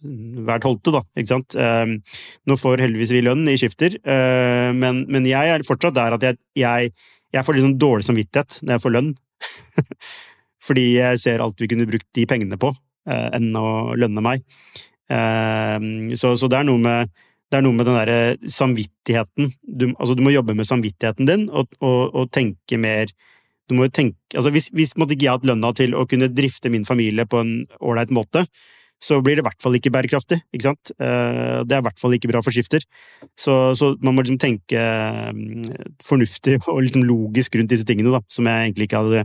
[0.00, 1.02] hver tolvte, da.
[1.18, 1.56] Ikke sant?
[1.60, 1.98] Ehm,
[2.48, 6.24] nå får heldigvis vi lønn i skifter, eh, men, men jeg er fortsatt der at
[6.24, 6.94] jeg, jeg,
[7.34, 9.10] jeg får litt sånn dårlig samvittighet når jeg får lønn.
[10.66, 12.72] Fordi jeg ser alt vi kunne brukt de pengene på,
[13.08, 14.44] eh, enn å lønne meg.
[15.10, 15.78] Eh,
[16.20, 17.18] så, så det er noe med
[17.50, 19.48] er noe med den derre samvittigheten.
[19.66, 23.10] Du, altså, du må jobbe med samvittigheten din og, og, og tenke mer
[23.70, 26.30] du må jo tenke, altså Hvis, hvis måtte ikke jeg hatt lønna til å kunne
[26.34, 28.42] drifte min familie på en ålreit måte,
[29.00, 30.40] så blir det i hvert fall ikke bærekraftig.
[30.52, 30.92] ikke sant?
[31.00, 32.84] Eh, det er i hvert fall ikke bra for skifter.
[33.38, 38.20] Så, så man må liksom tenke mm, fornuftig og liksom logisk rundt disse tingene, da,
[38.28, 39.24] som jeg egentlig ikke hadde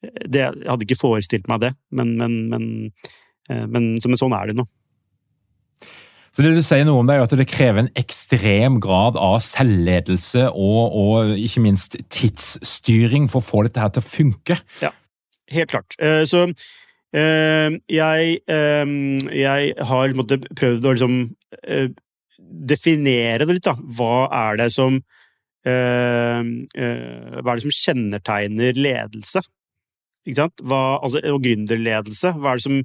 [0.00, 2.68] det, Jeg hadde ikke forestilt meg det, men, men, men,
[3.50, 4.68] eh, men, men sånn er det nå.
[6.30, 9.40] Så det du sier noe om det er at det krever en ekstrem grad av
[9.42, 14.56] selvledelse og, og ikke minst tidsstyring for å få dette her til å funke?
[14.84, 14.92] Ja,
[15.50, 15.98] helt klart.
[15.98, 16.46] Eh, så
[17.10, 18.92] jeg, eh,
[19.34, 20.12] jeg har
[20.60, 21.16] prøvd å liksom
[22.70, 23.74] definere det litt, da.
[23.74, 25.00] Hva er det som
[25.60, 29.42] Hva er det som kjennetegner ledelse?
[30.24, 30.62] Ikke sant?
[30.64, 32.32] Hva, altså, og gründerledelse.
[32.38, 32.78] Hva er det som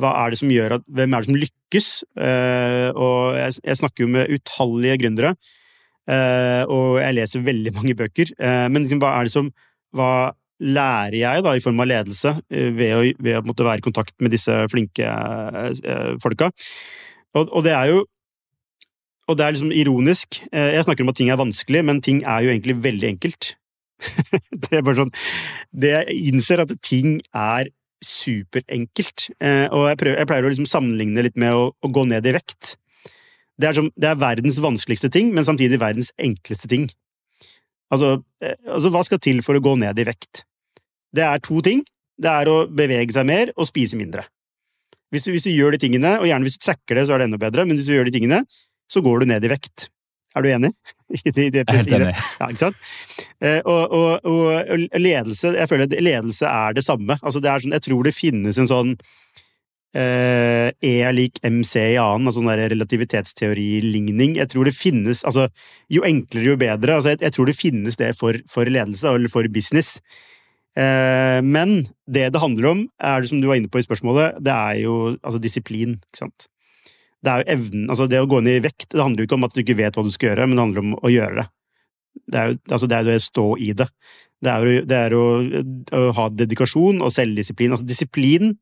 [0.00, 1.88] hva er det som gjør at, Hvem er det som lykkes?
[2.16, 5.34] Uh, og jeg, jeg, snakker jo med utallige gründere,
[6.10, 8.32] uh, og jeg leser veldig mange bøker.
[8.40, 9.50] Uh, men liksom, hva er det som
[9.96, 13.84] Hva lærer jeg da i form av ledelse ved å, ved å måtte være i
[13.84, 15.08] kontakt med disse flinke
[16.22, 16.50] folka?
[17.34, 18.04] Og, og, det er jo
[19.30, 20.40] Og det er liksom ironisk.
[20.50, 23.52] jeg snakker om at ting er vanskelig, men ting er jo egentlig veldig enkelt.
[24.64, 25.12] det er bare sånn
[25.70, 27.70] Det jeg innser at ting er
[28.04, 29.28] superenkelt.
[29.40, 32.26] Eh, og jeg, prøver, jeg, pleier å liksom sammenligne litt med å, å gå ned
[32.26, 32.76] i vekt.
[33.60, 36.88] Det er, som, det er, verdens vanskeligste ting, men samtidig verdens enkleste ting.
[37.92, 40.46] Altså, eh, altså, hva skal til for å gå ned i vekt?
[41.16, 41.84] Det er to ting.
[42.20, 44.26] Det er å bevege seg mer og spise mindre.
[45.10, 47.22] Hvis du, hvis du gjør de tingene, og gjerne hvis du tracker det, så er
[47.22, 48.44] det enda bedre, men hvis du gjør de tingene,
[48.90, 49.88] så går du ned i vekt.
[50.36, 50.70] Er du enig?
[51.26, 52.12] I det, det, Helt enig.
[52.38, 52.84] Ja, ikke sant?
[53.42, 57.16] Eh, og, og, og, ledelse Jeg føler at ledelse er det samme.
[57.18, 58.94] Altså det er sånn, jeg tror det finnes en sånn
[59.98, 64.38] eh, E lik MC i annen, altså sånn relativitetsteori-ligning.
[64.38, 65.48] Jeg tror det finnes altså
[65.90, 67.00] Jo enklere, jo bedre.
[67.00, 69.96] Altså jeg, jeg tror det finnes det for, for ledelse, eller for business.
[70.78, 74.38] Eh, men det det handler om, er det som du var inne på i spørsmålet,
[74.44, 75.98] det er jo altså disiplin.
[75.98, 76.50] ikke sant?
[77.20, 79.38] det er jo evnen Altså, det å gå ned i vekt, det handler jo ikke
[79.38, 81.42] om at du ikke vet hva du skal gjøre, men det handler om å gjøre
[81.42, 81.46] det.
[82.30, 83.88] Det er jo altså det, er å stå i det.
[84.40, 85.24] Det er, jo, det er å,
[85.98, 87.74] å, ha dedikasjon og selvdisiplin.
[87.76, 88.54] Altså, disiplin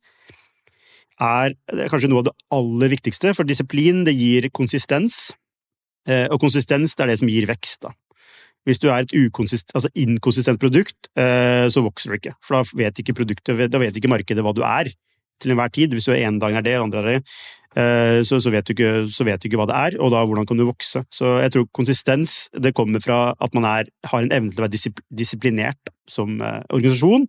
[1.23, 5.29] er, er kanskje noe av det aller viktigste, for disiplin det gir konsistens,
[6.11, 7.87] eh, og konsistens det er det som gir vekst.
[7.87, 7.95] da.
[8.69, 12.35] Hvis du er et altså inkonsistent produkt, eh, så vokser du ikke.
[12.45, 13.17] For da vet ikke
[13.49, 14.93] da vet ikke markedet hva du er
[15.41, 15.95] til enhver tid.
[15.95, 17.21] Hvis du ene dagen er det, og andre er det,
[17.81, 20.49] eh, så, så, vet ikke, så, vet du ikke, hva det er, og da hvordan
[20.49, 21.05] kan du vokse.
[21.15, 24.67] Så jeg tror konsistens det kommer fra at man er, har en evne til å
[24.67, 27.29] være disiplinert som eh, organisasjon.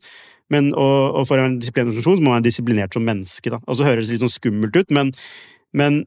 [0.49, 3.53] Men, og, og, for en disiplinert organisasjon så må man være disiplinert som menneske.
[3.53, 3.61] Da.
[3.67, 5.13] Og så høres det litt sånn skummelt ut, men,
[5.77, 6.03] men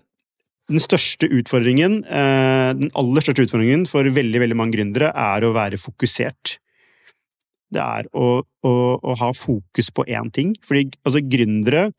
[0.71, 5.55] den største utfordringen, eh, den aller største utfordringen for veldig, veldig mange gründere er å
[5.57, 6.59] være fokusert
[7.73, 10.55] det er å, å, å ha fokus på én ting.
[10.65, 11.91] Fordi altså, gründere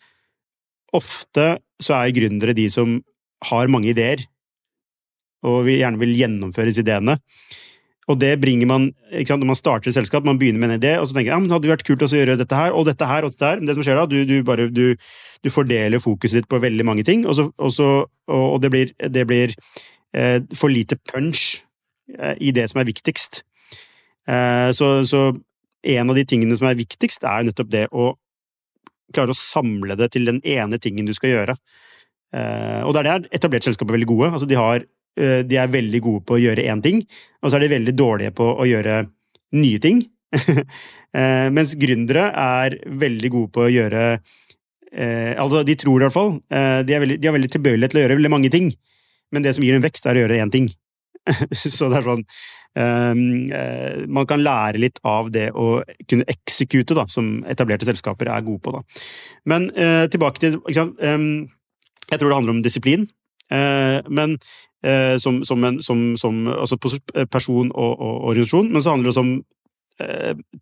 [0.93, 2.99] Ofte så er gründere de som
[3.49, 4.19] har mange ideer,
[5.41, 7.15] og vi gjerne vil gjennomføre disse ideene.
[8.11, 10.97] Og det bringer man sant, Når man starter et selskap, man begynner med en idé,
[10.99, 12.85] og så tenker jeg, ja, men det hadde vært kult å gjøre dette her, og
[12.89, 13.61] dette her, og dette her.
[13.61, 14.83] Men det som skjer da, du, du bare du,
[15.43, 17.89] du, fordeler fokuset ditt på veldig mange ting, og, så, og, så,
[18.27, 19.55] og det blir, det blir
[20.13, 21.63] eh, for lite punch
[22.19, 23.43] eh, i det som er viktigst.
[24.27, 25.29] Eh, så, så,
[25.83, 28.13] en av de tingene som er viktigst, er jo nettopp det å
[29.13, 31.57] klare å samle det til den ene tingen du skal gjøre.
[32.33, 34.31] Eh, og der er etablerte selskaper veldig gode.
[34.31, 37.03] Altså de, har, de, er veldig gode på å gjøre én ting,
[37.43, 39.03] og så er de veldig dårlige på å gjøre
[39.59, 40.03] nye ting.
[41.13, 44.05] Eh, mens gründere er veldig gode på å gjøre
[44.97, 46.31] Altså, de tror i hvert fall.
[46.49, 48.71] De er veldig, de har veldig tilbøyelighet til å gjøre veldig mange ting,
[49.29, 50.71] men det som gir dem vekst, er å gjøre én ting.
[51.53, 52.23] så det er sånn
[52.79, 58.45] eh, man kan lære litt av det å kunne eksekute, da, som etablerte selskaper er
[58.45, 58.75] gode på.
[58.75, 59.03] Da.
[59.49, 61.27] Men uh, tilbake til um,
[62.09, 63.07] Jeg tror det handler om disiplin.
[63.53, 64.37] Men
[65.21, 66.75] som, som, en, som, som altså
[67.29, 68.71] person og, og, organisasjon.
[68.73, 69.35] Men så handler det også om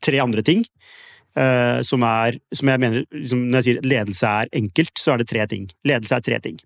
[0.03, 0.65] tre andre ting.
[1.87, 5.29] som er Som jeg mener liksom, Når jeg sier ledelse er enkelt, så er det
[5.31, 5.69] tre ting.
[5.87, 6.59] Ledelse er tre ting.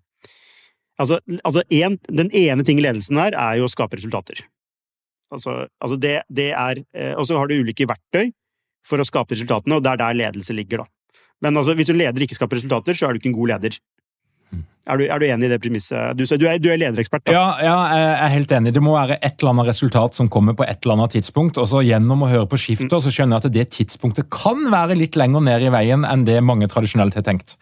[0.98, 4.42] Altså, altså en, Den ene ting i ledelsen her er jo å skape resultater.
[5.32, 6.82] Altså, altså det, det, er
[7.16, 8.30] Og så har du ulike verktøy
[8.86, 11.20] for å skape resultatene, og det er der ledelse ligger, da.
[11.42, 13.78] Men altså, hvis du leder ikke skaper resultater, så er du ikke en god leder.
[14.52, 14.64] Mm.
[14.86, 16.14] Er du, er du enig i det premisset?
[16.14, 17.34] Du, du, er, du er lederekspert, da.
[17.34, 18.74] Ja, ja, jeg er helt enig.
[18.76, 21.58] Det må være et eller annet resultat som kommer på et eller annet tidspunkt.
[21.58, 23.02] og så Gjennom å høre på skiftet, mm.
[23.02, 26.38] så skjønner jeg at det tidspunktet kan være litt lenger ned i veien enn det
[26.44, 27.58] mange tradisjonelt har tenkt.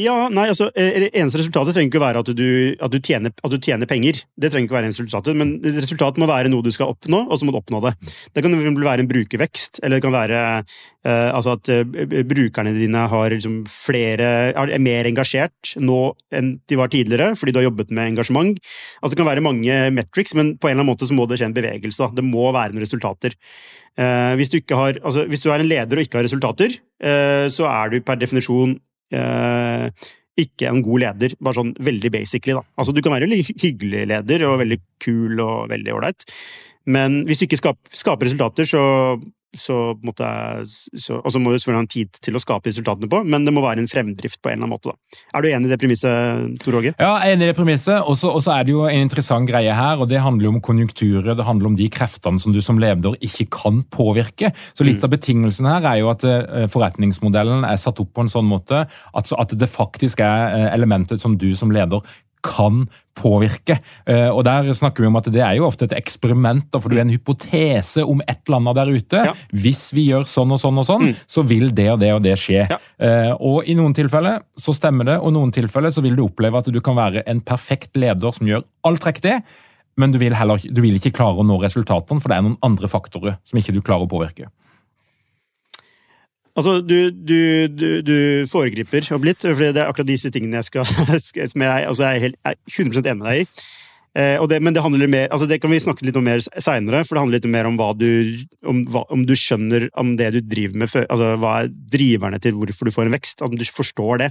[0.00, 2.46] Ja, nei, altså, eh, Eneste resultatet trenger ikke være at du,
[2.80, 4.22] at, du tjener, at du, tjener, penger.
[4.40, 7.36] Det trenger ikke være eneste resultatet, Men resultatet må være noe du skal oppnå, og
[7.36, 7.92] så må du oppnå det.
[8.32, 13.02] Det kan være en brukervekst, eller det kan være uh, altså at uh, brukerne dine
[13.12, 16.00] har liksom, flere, er mer engasjert nå
[16.32, 18.62] enn de var tidligere, fordi du har jobbet med engasjement.
[19.02, 21.36] Altså, det kan være mange metrics, men på en eller annen måte så må det
[21.42, 22.08] skje en bevegelse.
[22.16, 23.36] Det må være noen resultater.
[24.00, 26.80] Uh, hvis, du har, altså, hvis, du er en leder og ikke har resultater,
[27.52, 32.64] så er du per definisjon eh, ikke en god leder, bare sånn veldig basically, da.
[32.80, 36.24] Altså, du kan være en hyggelig leder og veldig kul og veldig ålreit,
[36.92, 38.82] men hvis du ikke skaper, skaper resultater, så
[39.56, 40.26] så, måtte
[40.66, 43.44] så, og så må du selvfølgelig ha en tid til å skape resultatene på, men
[43.46, 44.92] det må være en fremdrift på en eller annen måte.
[44.92, 45.20] Da.
[45.36, 46.94] Er du enig i det premisset, Tor Åge?
[46.96, 48.08] Ja, jeg er enig i det premisset.
[48.08, 51.32] Og så er det jo en interessant greie her, og det handler jo om konjunkturer.
[51.38, 54.52] Det handler om de kreftene som du som leder ikke kan påvirke.
[54.72, 55.06] Så litt mm.
[55.06, 58.84] av betingelsen her er jo at eh, forretningsmodellen er satt opp på en sånn måte
[58.86, 62.02] at, at det faktisk er eh, elementet som du som leder
[62.42, 62.86] kan
[63.18, 63.78] påvirke.
[64.08, 66.98] Eh, og Der snakker vi om at det er jo ofte et eksperiment, for det
[66.98, 69.24] er en hypotese om et eller annet der ute.
[69.30, 69.34] Ja.
[69.52, 71.26] Hvis vi gjør sånn og sånn og sånn, mm.
[71.26, 72.64] så vil det og det og det skje.
[72.70, 72.78] Ja.
[72.98, 76.24] Eh, og I noen tilfeller så stemmer det, og i noen tilfeller så vil du
[76.26, 79.38] oppleve at du kan være en perfekt leder som gjør alt riktig,
[80.00, 82.60] men du vil, heller, du vil ikke klare å nå resultatene, for det er noen
[82.64, 84.48] andre faktorer som ikke du klarer å påvirke.
[86.52, 88.16] Altså, du, du, du, du
[88.50, 90.84] foregriper opp litt, for det er akkurat disse tingene jeg skal
[91.54, 93.46] som jeg, altså jeg er, helt, er 100 enig med deg i.
[94.12, 97.16] Eh, det, men det mer, altså det kan vi snakke litt om mer seinere, for
[97.16, 98.10] det handler litt mer om du
[98.68, 102.58] om, hva, om du skjønner om det du driver med, altså hva er driverne til
[102.58, 104.30] hvorfor du får en vekst, om du forstår det.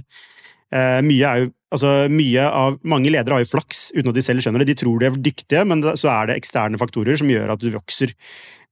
[0.72, 4.24] Eh, mye er jo Altså, mye av, Mange ledere har jo flaks uten at de
[4.24, 4.74] selv skjønner det.
[4.74, 7.70] De tror de er dyktige, men så er det eksterne faktorer som gjør at du
[7.72, 8.12] vokser.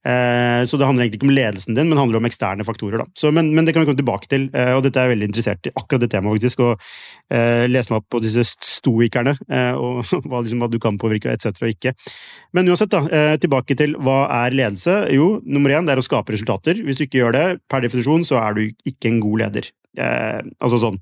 [0.01, 3.03] Eh, så det handler egentlig ikke om ledelsen din, men handler om eksterne faktorer.
[3.17, 5.29] Så, men, men, det kan vi komme tilbake til, eh, og dette er jeg veldig
[5.29, 5.73] interessert i.
[5.77, 6.85] akkurat det temaet faktisk, og
[7.37, 11.33] eh, Lese meg opp på disse stoikerne, eh, og hva, liksom, hva, du kan påvirke,
[11.33, 11.53] etc.
[11.61, 11.93] og ikke.
[12.57, 14.97] Men uansett, da, eh, tilbake til hva er ledelse?
[15.13, 16.81] Jo, nummer én det er å skape resultater.
[16.85, 19.73] Hvis du ikke gjør det, per definisjon, så er du ikke en god leder.
[20.01, 21.01] Altså sånn.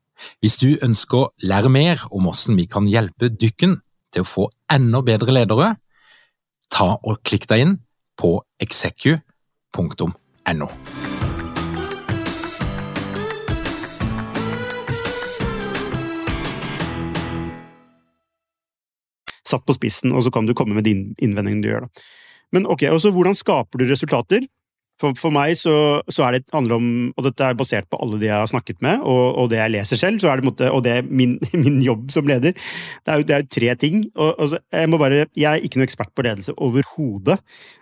[0.41, 3.79] Hvis du ønsker å lære mer om hvordan vi kan hjelpe dykken
[4.11, 5.75] til å få enda bedre ledere,
[6.71, 7.77] ta og klikk deg inn
[8.19, 10.11] på execu.no.
[19.51, 21.87] Satt på spissen, og så kan du komme med din innvending du gjør.
[21.87, 22.03] da.
[22.51, 24.47] Men ok, også Hvordan skaper du resultater?
[25.01, 25.75] For, for meg så,
[26.11, 28.81] så, er det handler om Og dette er basert på alle de jeg har snakket
[28.85, 31.79] med, og, og det jeg leser selv, så det måte, og det er min, min,
[31.81, 32.53] jobb som leder.
[32.53, 34.03] Det er jo, det er jo tre ting.
[34.15, 37.39] Og, og jeg, må bare, jeg er ikke noen ekspert på ledelse overhodet.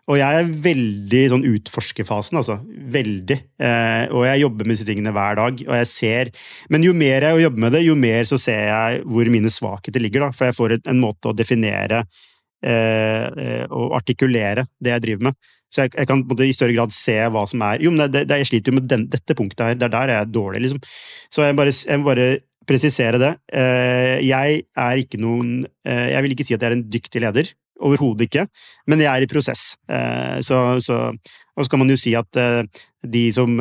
[0.10, 2.58] Og jeg er veldig sånn utforskerfasen, altså.
[2.95, 3.38] Veldig.
[3.62, 6.32] Eh, og jeg jobber med disse tingene hver dag, og jeg ser
[6.73, 10.01] Men jo mer jeg jobber med det, jo mer så ser jeg hvor mine svakheter
[10.01, 10.34] ligger, da.
[10.36, 12.03] For jeg får en måte å definere
[12.63, 15.49] eh, eh, og artikulere det jeg driver med.
[15.69, 18.25] Så jeg, jeg kan måte, i større grad se hva som er Jo, men det,
[18.29, 19.77] det, jeg sliter jo med den, dette punktet her.
[19.77, 20.81] Det er der jeg er dårlig, liksom.
[21.29, 22.29] Så jeg, bare, jeg må bare
[22.69, 23.31] presisere det.
[23.54, 27.23] Eh, jeg er ikke noen eh, Jeg vil ikke si at jeg er en dyktig
[27.23, 27.52] leder.
[27.79, 28.46] Overhodet ikke.
[28.91, 29.73] Men jeg er i prosess.
[29.89, 31.02] Eh, så, så,
[31.56, 32.41] og så kan man jo si at
[33.04, 33.60] de som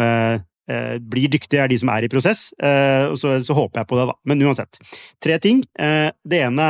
[1.09, 2.51] blir dyktige, er de som er i prosess.
[2.61, 4.15] Så, så, håper jeg på det, da.
[4.29, 4.77] Men uansett.
[5.25, 5.63] Tre ting.
[5.73, 6.67] Det ene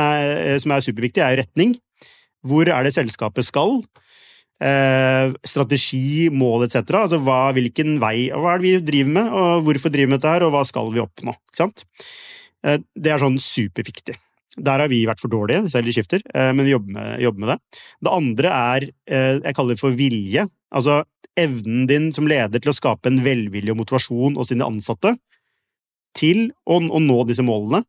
[0.63, 1.73] som er superviktig, er retning.
[2.47, 3.81] Hvor er det selskapet skal?
[4.59, 6.81] Eh, strategi, mål etc.
[6.99, 10.19] Altså hva, hvilken vei Hva er det vi driver med, og hvorfor driver vi med
[10.19, 11.31] dette her, og hva skal vi oppnå?
[11.47, 11.85] Ikke sant?
[12.67, 14.17] Eh, det er sånn superviktig.
[14.59, 17.45] Der har vi vært for dårlige, selv i Skifter, eh, men vi jobber med, jobber
[17.45, 17.79] med, det.
[18.03, 20.43] Det andre er Jeg kaller det for vilje.
[20.75, 21.03] Altså
[21.39, 25.15] evnen din som leder til å skape en velvilje og motivasjon hos dine ansatte
[26.19, 27.85] til å, å nå disse målene.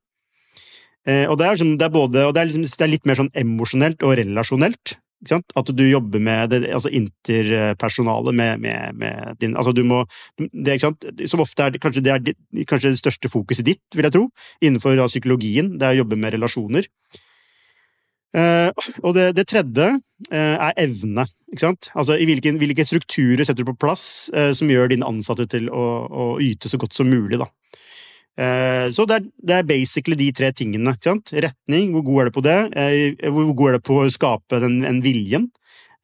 [1.03, 3.19] og det er, liksom, det er både, og det er, liksom, det er litt mer
[3.19, 5.01] sånn emosjonelt og relasjonelt.
[5.29, 10.05] At du jobber med det altså interpersonale med, med, med, din Altså, du må
[10.39, 10.79] det,
[11.29, 14.29] Som ofte er kanskje det er kanskje det største fokuset ditt, vil jeg tro,
[14.65, 15.75] innenfor da, psykologien.
[15.77, 16.89] Det er å jobbe med relasjoner.
[18.31, 18.71] Uh,
[19.03, 21.25] og det, det tredje uh, er evne.
[21.51, 21.91] Ikke sant?
[21.99, 24.05] Altså, i hvilke, hvilke strukturer setter du på plass
[24.37, 27.51] uh, som gjør dine ansatte til å, å, yte så godt som mulig, da.
[28.41, 30.95] Eh, så det er, det er, basically de tre tingene.
[30.95, 31.33] ikke sant?
[31.45, 32.59] Retning, hvor god er du på det?
[32.79, 35.51] Eh, hvor god er du på å skape den, den viljen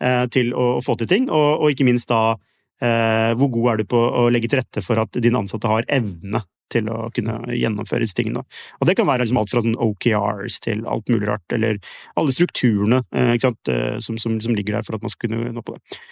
[0.02, 1.30] eh, til å, få til ting?
[1.30, 2.36] Og, og ikke minst da
[2.76, 6.42] hvor god er du på å legge til rette for at dine ansatte har evne
[6.68, 8.42] til å kunne gjennomføre disse tingene.
[8.76, 11.80] Og det kan være liksom alt fra OKRs til alt mulig rart, eller
[12.20, 12.98] alle strukturene
[13.40, 13.72] sant,
[14.04, 16.04] som, som, som, ligger der for at man skal kunne nå på det.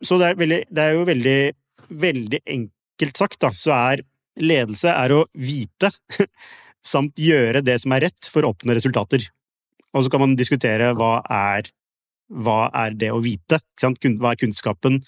[0.00, 1.38] Så det er, veldig, det er jo veldig,
[2.06, 4.06] veldig enkelt sagt, da, så er
[4.38, 5.90] Ledelse er å vite,
[6.92, 9.26] samt gjøre det som er rett for å oppnå resultater.
[9.96, 11.70] Og så kan man diskutere hva er,
[12.28, 13.60] hva er det å vite?
[13.80, 15.00] Hva er kunnskapen?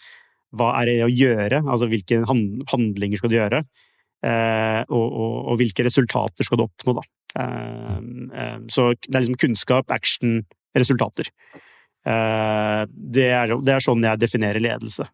[0.57, 1.63] Hva er det å gjøre?
[1.63, 3.63] Altså hvilke handlinger skal du gjøre?
[4.27, 7.05] Eh, og, og, og, hvilke resultater skal du oppnå, da?
[7.41, 7.99] Eh,
[8.43, 10.43] eh, så det er liksom kunnskap, action,
[10.77, 11.31] resultater.
[12.07, 15.07] Eh, det er, det er sånn jeg definerer ledelse.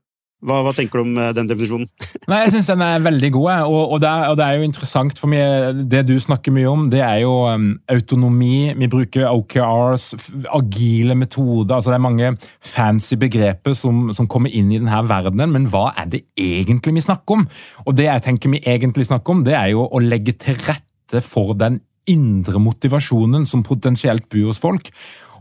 [0.46, 1.88] Hva, hva, tenker du om eh, den definisjonen?
[2.30, 3.48] Nei, Jeg syns den er veldig god.
[3.66, 6.70] Og, og, det er, og, det er, jo interessant for meg, det du snakker mye
[6.70, 8.70] om, det er jo um, autonomi.
[8.78, 10.12] Vi bruker OKRs,
[10.54, 11.74] agile metoder.
[11.78, 12.32] altså Det er mange
[12.62, 15.50] fancy begreper som, som kommer inn i denne verdenen.
[15.56, 17.46] Men hva er det egentlig vi snakker om?
[17.86, 21.22] Og det jeg tenker vi egentlig snakker om, det er jo å legge til rette
[21.26, 24.92] for den indre motivasjonen som potensielt bor hos folk.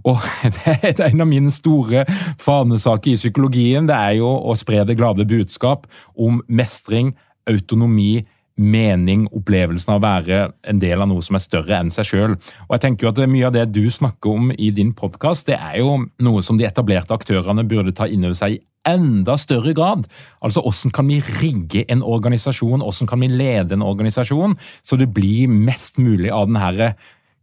[0.05, 0.21] Og
[0.57, 2.05] det er En av mine store
[2.41, 7.13] fanesaker i psykologien det er jo å spre det glade budskap om mestring,
[7.49, 8.25] autonomi,
[8.55, 10.37] mening, opplevelsen av å være
[10.71, 12.37] en del av noe som er større enn seg sjøl.
[12.69, 15.81] Jeg tenker jo at Mye av det du snakker om i din podkast, det er
[15.81, 20.05] jo noe som de etablerte aktørene burde ta inn over seg i enda større grad.
[20.45, 25.09] Altså, Hvordan kan vi rigge en organisasjon, hvordan kan vi lede en organisasjon, så det
[25.13, 26.93] blir mest mulig av denne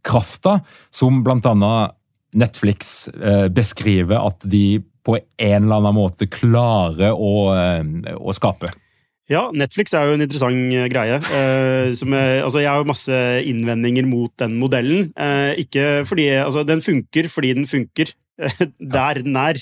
[0.03, 0.61] krafta
[0.91, 1.93] som blant annet
[2.33, 8.71] Netflix eh, beskriver at de på en eller annen måte klarer å, eh, å skape.
[9.31, 11.19] Ja, Netflix er jo en interessant eh, greie.
[11.19, 15.11] Eh, er, altså jeg har masse innvendinger mot den modellen.
[15.59, 18.13] Ikke fordi, altså Den funker fordi den funker
[18.97, 19.61] der den er.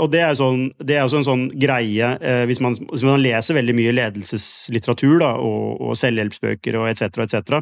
[0.00, 2.06] Og det er jo sånn, også en sånn greie
[2.48, 7.58] hvis man, hvis, man, leser veldig mye ledelseslitteratur da, og, og selvhjelpsbøker og etc., etc.,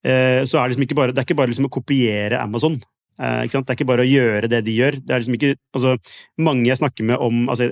[0.00, 2.78] så er det liksom ikke bare, det er ikke bare liksom å kopiere Amazon.
[3.20, 4.94] Eh, det er ikke bare å gjøre det de gjør.
[5.04, 5.90] Det er liksom ikke, altså,
[6.38, 7.64] mange jeg snakker med om altså,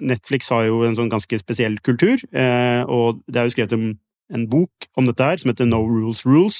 [0.00, 3.86] Netflix har jo en sånn ganske spesiell kultur, eh, og det er jo skrevet en,
[4.32, 6.58] en bok om dette her, som heter No Rules Rules.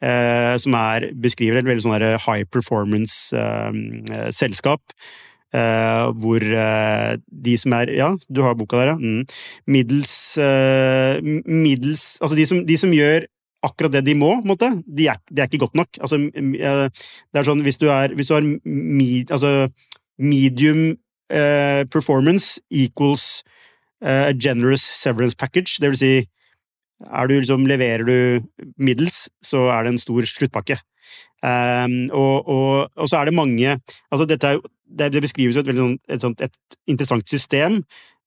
[0.00, 4.80] Eh, som er, beskriver et veldig sånn high performance-selskap.
[5.50, 8.98] Uh, hvor uh, de som er Ja, du har boka der, ja.
[9.02, 9.26] Mm.
[9.66, 13.26] Middels, uh, middels Altså de som, de som gjør
[13.66, 16.00] akkurat det de må, måte, de er, det er ikke godt nok.
[16.00, 19.68] Altså, eh, det er sånn hvis du, er, hvis du har med, altså,
[20.20, 20.96] medium
[21.32, 23.42] uh, performance equals
[24.04, 26.12] uh, a generous severance package, det vil si
[27.00, 28.44] du, liksom, Leverer du
[28.76, 30.76] middels, så er det en stor sluttpakke.
[31.40, 33.70] Um, og, og, og, så er det mange
[34.12, 37.78] altså dette er, det, det beskrives jo et, sånn, et, et interessant system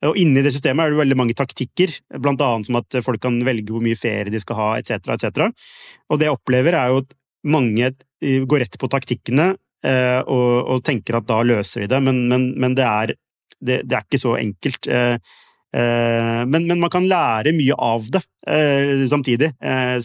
[0.10, 3.38] og inni det systemet er det veldig mange taktikker, blant annet som at folk kan
[3.46, 5.70] velge hvor mye ferie de skal ha, etc., etc.
[6.12, 9.54] Og det jeg opplever, er jo at mange eh, går rett på taktikkene
[9.86, 13.16] eh, og, og tenker at da løser vi det, men, men, men det, er,
[13.60, 14.88] det, det, er, ikke så enkelt.
[14.88, 15.18] Eh,
[15.74, 18.20] men, men, man kan lære mye av det
[19.10, 19.48] samtidig.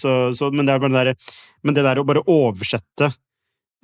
[0.00, 1.10] Så, så, men, det der,
[1.60, 3.10] men, det der, å bare oversette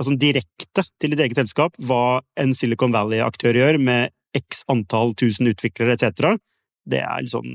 [0.01, 5.51] altså direkte til ditt eget selskap hva en Silicon Valley-aktør gjør, med x antall tusen
[5.51, 6.37] utviklere etc.,
[6.85, 7.47] det er, liksom,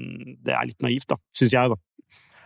[0.41, 1.77] det er litt naivt, da, syns jeg, da.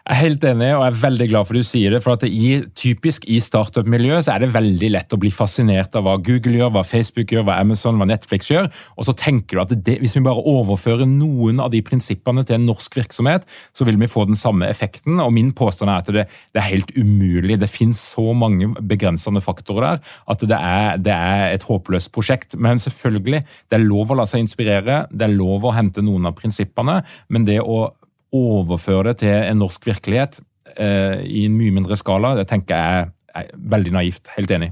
[0.04, 2.00] Jeg er helt enig, og jeg er veldig glad for at du sier det.
[2.04, 6.04] for at i, Typisk i startup-miljøet så er det veldig lett å bli fascinert av
[6.04, 8.68] hva Google gjør, hva Facebook gjør, hva Amazon, hva Netflix gjør.
[9.00, 12.58] Og så tenker du at det, hvis vi bare overfører noen av de prinsippene til
[12.58, 15.24] en norsk virksomhet, så vil vi få den samme effekten.
[15.24, 17.62] Og min påstand er at det, det er helt umulig.
[17.64, 22.60] Det finnes så mange begrensende faktorer der at det er, det er et håpløst prosjekt.
[22.60, 26.28] Men selvfølgelig, det er lov å la seg inspirere, det er lov å hente noen
[26.28, 27.86] av prinsippene, men det å
[28.34, 30.40] overføre det til en norsk virkelighet
[30.78, 34.32] eh, i en mye mindre skala, det tenker jeg er veldig naivt.
[34.38, 34.72] Helt enig.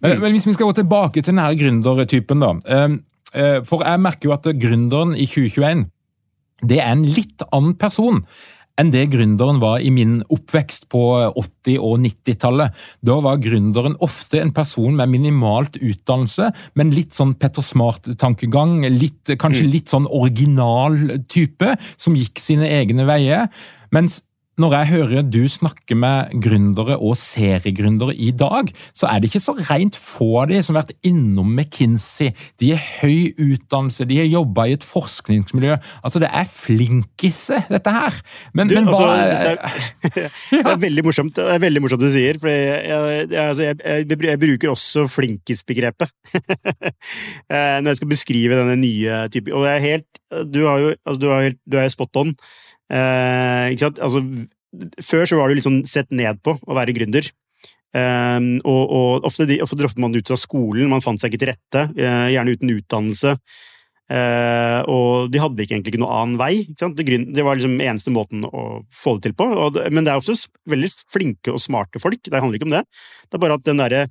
[0.00, 0.20] Men, mm.
[0.24, 2.52] men hvis vi skal gå tilbake til denne gründertypen, da.
[2.64, 2.98] Eh,
[3.34, 5.88] eh, for jeg merker jo at gründeren i 2021
[6.68, 8.18] det er en litt annen person
[8.80, 12.78] enn det gründeren var i min oppvekst på 80- og 90-tallet.
[13.06, 18.80] Da var gründeren ofte en person med minimalt utdannelse, men litt sånn Petter Smart-tankegang.
[19.36, 19.70] Kanskje mm.
[19.72, 20.98] litt sånn original
[21.30, 23.48] type, som gikk sine egne veier.
[23.94, 24.22] Mens
[24.60, 29.42] når jeg hører du snakke med gründere og seriegründere i dag, så er det ikke
[29.42, 32.34] så rent få av de som har vært innom McKinsey.
[32.60, 35.78] De har høy utdannelse, de har jobba i et forskningsmiljø.
[36.04, 38.20] Altså, det er flinkise, dette her.
[38.56, 42.04] Men, du, men hva altså, det, er, det, er, veldig morsomt det er veldig morsomt
[42.04, 48.12] du sier, for jeg, jeg, altså, jeg, jeg bruker også flinkis-begrepet eh, når jeg skal
[48.12, 49.54] beskrive denne nye typen.
[49.56, 52.34] Og det er helt Du, har jo, altså, du, har helt, du er spot on.
[52.90, 54.02] Eh, ikke sant?
[54.02, 54.22] Altså,
[55.04, 57.30] før så var det litt sånn sett ned på å være gründer.
[57.96, 61.44] Eh, og, og ofte, de, ofte droppet man ut fra skolen, man fant seg ikke
[61.44, 63.36] til rette, eh, gjerne uten utdannelse.
[64.10, 66.64] Uh, og de hadde ikke egentlig ikke noen annen vei.
[66.66, 69.46] Det, det, var liksom eneste måten å få det til på.
[69.76, 70.34] Det, men det er ofte
[70.66, 72.82] veldig flinke og smarte folk, det handler ikke om det.
[73.28, 74.08] Det er bare at den derre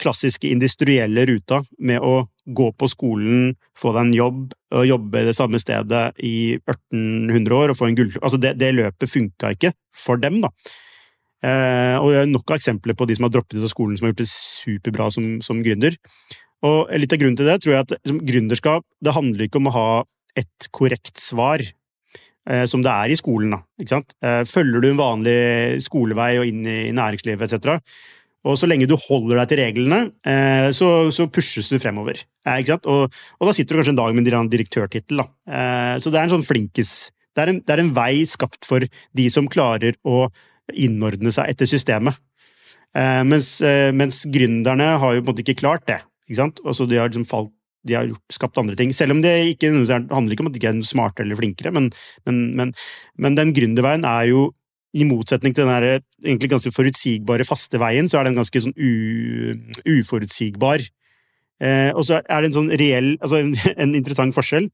[0.00, 4.44] klassiske industrielle ruta med å gå på skolen, få deg en jobb,
[4.76, 8.12] og jobbe i det samme stedet i 1800 år og få en gull...
[8.20, 10.52] Altså, det, det løpet funka ikke for dem, da.
[11.40, 13.96] Eh, og jeg er nok av eksempler på de som har droppet ut av skolen,
[13.96, 15.96] som har gjort det superbra som, som gründer.
[16.68, 19.70] Og litt av grunnen til det tror jeg at liksom, gründerskap det handler ikke om
[19.70, 19.90] å ha
[20.38, 23.56] et korrekt svar, eh, som det er i skolen.
[23.56, 24.14] da, ikke sant?
[24.20, 25.40] Eh, følger du en vanlig
[25.86, 27.80] skolevei og inn i næringslivet etc.,
[28.48, 32.22] og så lenge du holder deg til reglene, eh, så, så pushes du fremover.
[32.48, 35.20] Eh, og, og, da sitter du kanskje en dag med en direktørtittel.
[35.20, 38.66] Eh, så det er en sånn flinkis det er, en, det er en vei skapt
[38.66, 40.24] for de som klarer å
[40.74, 42.18] innordne seg etter systemet.
[42.90, 43.52] Mens,
[43.94, 46.00] mens gründerne har jo på en måte ikke klart det.
[46.26, 46.48] Ikke?
[46.66, 47.52] Altså, de har liksom falt
[47.86, 48.90] de har gjort, skapt andre ting.
[48.92, 51.86] Selv om det ikke handler ikke om at de ikke er smartere eller flinkere, men,
[52.28, 52.72] men, men,
[53.16, 54.48] men den gründerveien er jo
[54.96, 58.74] i motsetning til den her, egentlig ganske forutsigbare, faste veien, så er den ganske sånn
[59.86, 60.82] uforutsigbar.
[61.60, 63.42] Eh, og så er det en sånn reell Altså
[63.82, 64.70] en interessant forskjell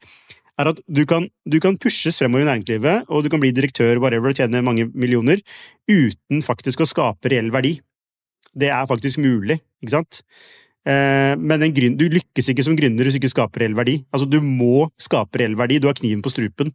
[0.56, 3.98] er at du kan, du kan, pushes fremover i næringslivet, og du kan bli direktør
[4.00, 5.42] whatever, og tjene mange millioner,
[5.90, 7.74] uten faktisk å skape reell verdi.
[8.56, 10.22] Det er faktisk mulig, ikke sant?
[10.86, 13.98] Eh, men grunn, du lykkes ikke som gründer hvis du ikke skaper reell verdi.
[14.14, 15.80] Altså, du må skape reell verdi.
[15.82, 16.72] Du har kniven på strupen.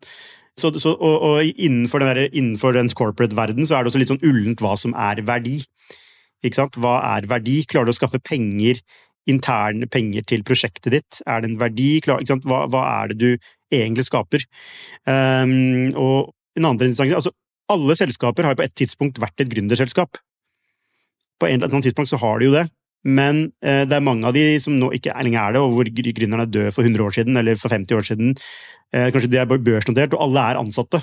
[0.59, 4.11] Så, så, og, og innenfor, den der, innenfor dens corporate-verden så er det også litt
[4.11, 5.61] sånn ullent hva som er verdi.
[6.43, 6.77] Ikke sant?
[6.81, 7.61] Hva er verdi?
[7.69, 8.81] Klarer du å skaffe penger,
[9.29, 11.21] interne penger til prosjektet ditt?
[11.29, 11.93] Er det en verdi?
[12.03, 13.29] Klar, hva, hva, er det du
[13.71, 14.45] egentlig skaper?
[15.05, 17.31] Um, og en annen interessant altså,
[17.71, 20.19] Alle selskaper har jo på et tidspunkt vært et gründerselskap.
[21.39, 22.65] På et eller annet tidspunkt så har de jo det.
[23.01, 25.89] Men eh, det er mange av de som nå ikke lenger er det, og hvor
[25.89, 28.35] gründerne er døde for 100 år siden eller for 50 år siden.
[28.93, 31.01] Eh, kanskje de er børsnotert, og alle er ansatte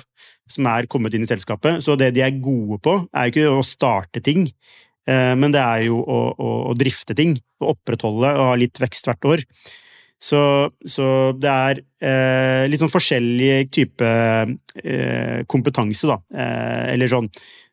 [0.49, 1.83] som er kommet inn i selskapet.
[1.83, 4.47] Så det de er gode på, er ikke å starte ting,
[5.09, 7.35] eh, men det er jo å, å, å drifte ting.
[7.59, 9.45] Å opprettholde og ha litt vekst hvert år.
[10.19, 10.41] Så,
[10.83, 11.05] så
[11.39, 14.09] det er eh, litt sånn forskjellig type
[14.83, 16.19] eh, kompetanse, da.
[16.35, 17.29] Eh, eller sånn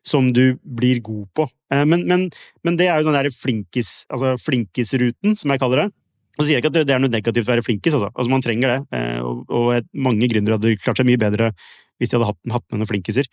[0.07, 1.47] som du blir god på.
[1.73, 2.27] Eh, men, men,
[2.63, 5.89] men, det er jo den derre flinkis, altså flinkisruten, som jeg kaller det.
[6.37, 8.13] Og så sier jeg ikke at det er noe negativt å være flinkis, altså.
[8.13, 8.79] altså man trenger det.
[8.95, 11.51] Eh, og, og mange gründere hadde klart seg mye bedre
[11.97, 13.27] hvis de hadde hatt, hatt med noen flinkiser.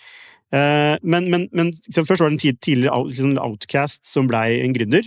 [0.57, 5.07] Eh, men, men, men først var det en tidligere liksom, outcast som blei en gründer.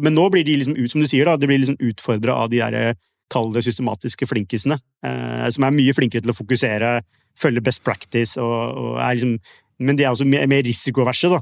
[0.00, 2.50] Men nå blir de liksom ut, som du sier, da, de blir liksom utfordra av
[2.50, 2.96] de der
[3.32, 6.94] kall det systematiske flinkisene, eh, som er mye flinkere til å fokusere,
[7.40, 9.36] følge best practice, og, og er liksom,
[9.84, 11.40] men de er også mer, mer risikoverse, da.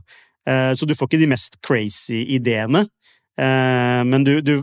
[0.48, 2.86] Eh, så du får ikke de mest crazy ideene.
[3.40, 4.54] Eh, men du, du,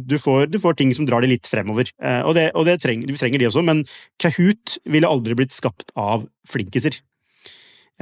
[0.00, 1.92] du, får, du, får, ting som drar det litt fremover.
[2.24, 3.84] Og, det, og det trenger, vi trenger de også, men
[4.22, 7.02] Kahoot ville aldri blitt skapt av flinkiser.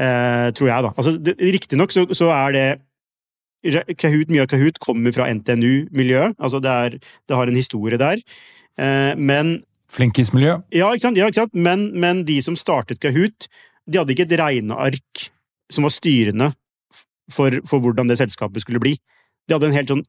[0.01, 0.91] Tror jeg, da.
[0.97, 2.69] Altså, Riktignok så, så er det
[3.61, 6.39] Kahoot, mye av Kahoot kommer fra NTNU-miljøet.
[6.41, 8.23] Altså det, er, det, har en historie der.
[8.81, 10.61] Eh, men Flinkismiljø?
[10.73, 11.19] Ja, ikke sant?
[11.19, 11.55] Ja, ikke sant?
[11.55, 13.49] Men, men, de som startet Kahoot,
[13.91, 15.25] de hadde ikke et regneark
[15.71, 16.53] som var styrende
[17.31, 18.95] for, for, hvordan det selskapet skulle bli.
[19.49, 20.05] De hadde en helt, sånn,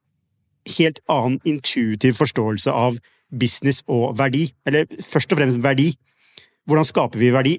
[0.78, 3.00] helt annen intuitiv forståelse av
[3.34, 4.48] business og verdi.
[4.68, 5.90] Eller først og fremst verdi.
[6.68, 7.56] Hvordan skaper vi verdi?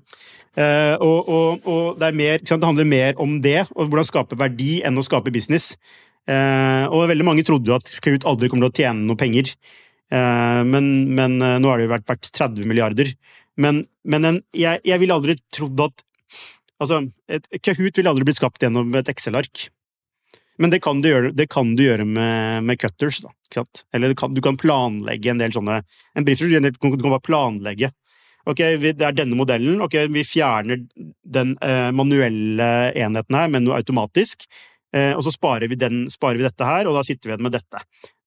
[0.53, 4.77] Uh, og, og, og, det, mer, det, handler mer om det, og hvordan skape verdi,
[4.85, 5.73] enn å skape business.
[6.29, 9.51] Uh, og veldig mange trodde jo at Kahoot aldri kommer til å tjene noe penger.
[10.13, 13.11] Uh, men, men nå har det jo vært, vært 30 milliarder.
[13.59, 16.07] Men, men en, jeg, jeg ville aldri trodd at
[16.81, 16.97] Altså,
[17.31, 19.67] et, Kahoot ville aldri blitt skapt gjennom et Excel-ark.
[20.61, 23.21] Men det kan du gjøre, kan du gjøre med, med, cutters.
[23.23, 23.31] da?
[23.93, 25.79] Eller du kan, du kan, planlegge en del sånne
[26.17, 27.91] En brief, du kan bare planlegge
[28.49, 29.79] Ok, det er denne modellen.
[29.85, 30.81] Ok, vi fjerner
[31.23, 34.43] den eh, manuelle enheten her, men noe automatisk.
[34.93, 37.47] Eh, og så sparer vi, den, sparer vi, dette her, og da sitter vi igjen
[37.47, 37.81] med dette.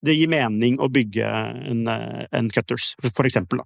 [0.07, 1.29] Det gir mening å bygge
[1.71, 3.62] en, eh, en cutters, for eksempel.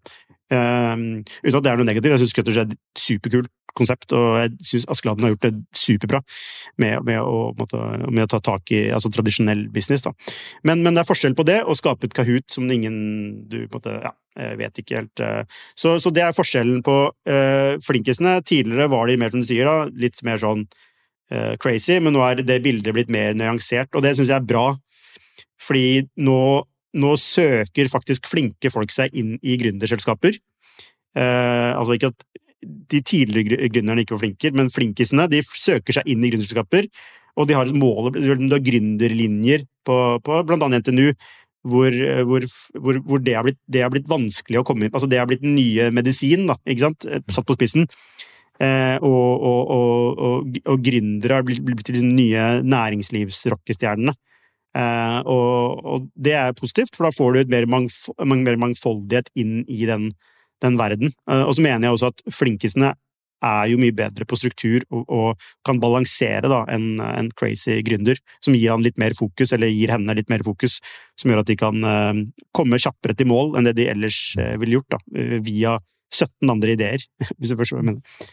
[0.51, 2.11] Uh, uten at det er noe negativt.
[2.11, 6.19] Jeg syns Cutters er et superkult konsept, og jeg syns Askeladden har gjort det superbra
[6.83, 10.03] med, med, å, med, å, ta tak i altså, tradisjonell business.
[10.67, 12.99] Men, men, det er forskjell på det og skape et Kahoot som ingen
[13.47, 14.11] du måtte, ja,
[14.59, 15.23] vet ikke helt.
[15.79, 18.41] Så, så, det er forskjellen på uh, flinkisene.
[18.43, 20.67] Tidligere var de mer, som du sier, da, litt mer sånn
[21.63, 24.65] crazy, men nå er det bildet blitt mer nyansert, og det syns jeg er bra.
[25.61, 26.41] Fordi nå
[26.99, 30.39] nå søker faktisk flinke folk seg inn i gründerselskaper.
[31.19, 32.25] Eh, altså ikke at
[32.61, 36.91] de tidligere gründerne ikke var flinke, men flinkisene de søker seg inn i gründerselskaper.
[37.39, 41.13] Og de har et mål, de har gründerlinjer på, på annet NTNU,
[41.71, 41.95] hvor,
[42.27, 42.45] hvor,
[42.81, 45.91] hvor, hvor det, har blitt, blitt, vanskelig å komme inn Altså det har blitt nye
[45.93, 47.05] medisin, da, ikke sant?
[47.29, 47.85] satt på spissen.
[48.61, 54.13] Eh, og, og, og, og, gründere har blitt, blitt de nye næringslivsrockestjernene.
[54.71, 59.65] Uh, og, det er positivt, for da får du et mer, mangf mer mangfoldighet inn
[59.67, 60.11] i den,
[60.63, 61.11] den verden.
[61.27, 62.93] Uh, og så mener jeg også at flinkisene
[63.41, 68.21] er jo mye bedre på struktur og, og kan balansere da, en, en, crazy gründer,
[68.45, 70.79] som gir han litt mer fokus, eller gir henne litt mer fokus,
[71.19, 72.21] som gjør at de kan uh,
[72.55, 74.21] komme kjappere til mål enn det de ellers
[74.61, 75.81] ville gjort, da, via
[76.13, 77.09] 17 andre ideer,
[77.41, 78.31] hvis du forstår hva jeg mener.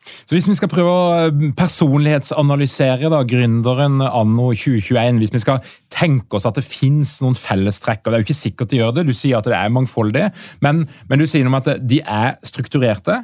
[0.00, 5.60] Så Hvis vi skal prøve å eh, personlighetsanalysere da, gründeren anno 2021, hvis vi skal
[5.92, 8.94] tenke oss at det finnes noen fellestrekk, og det er jo ikke sikkert de gjør
[8.96, 10.30] det, du sier at det er mangfoldig,
[10.64, 13.20] men, men du sier noe om at de er strukturerte.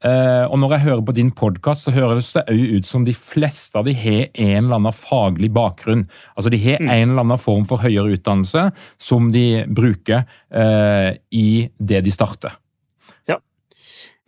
[0.00, 3.12] Uh, og når jeg hører på din podkast, så høres det òg ut som de
[3.12, 6.06] fleste av de har en eller annen faglig bakgrunn.
[6.32, 6.88] Altså De har mm.
[6.88, 12.56] en eller annen form for høyere utdannelse som de bruker uh, i det de starter.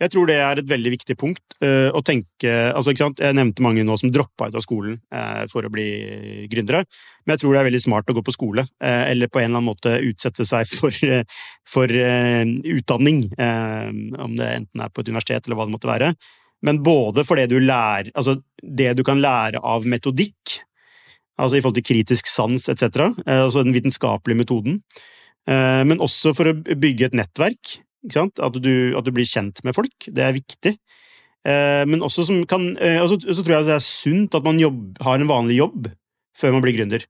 [0.01, 3.85] Jeg tror det er et veldig viktig punkt uh, å tenke altså, Jeg nevnte mange
[3.85, 6.83] nå som droppa ut av skolen uh, for å bli gründere.
[7.23, 9.47] Men jeg tror det er veldig smart å gå på skole, uh, eller på en
[9.47, 10.97] eller annen måte utsette seg for,
[11.75, 13.25] for utdanning.
[13.37, 16.11] om det enten er på et universitet eller hva det måtte være.
[16.63, 20.59] Men både for det du lærer Altså det du kan lære av metodikk,
[21.35, 24.77] altså i forhold til kritisk sans etc., altså den vitenskapelige metoden.
[25.43, 27.73] Men også for å bygge et nettverk
[28.03, 29.95] at du, at du, blir kjent med folk.
[30.07, 30.75] Det er viktig.
[31.47, 34.97] Eh, men også, kan, eh, også, så tror jeg det er sunt at man jobb,
[35.03, 35.89] har en vanlig jobb
[36.37, 37.03] før man blir gründer.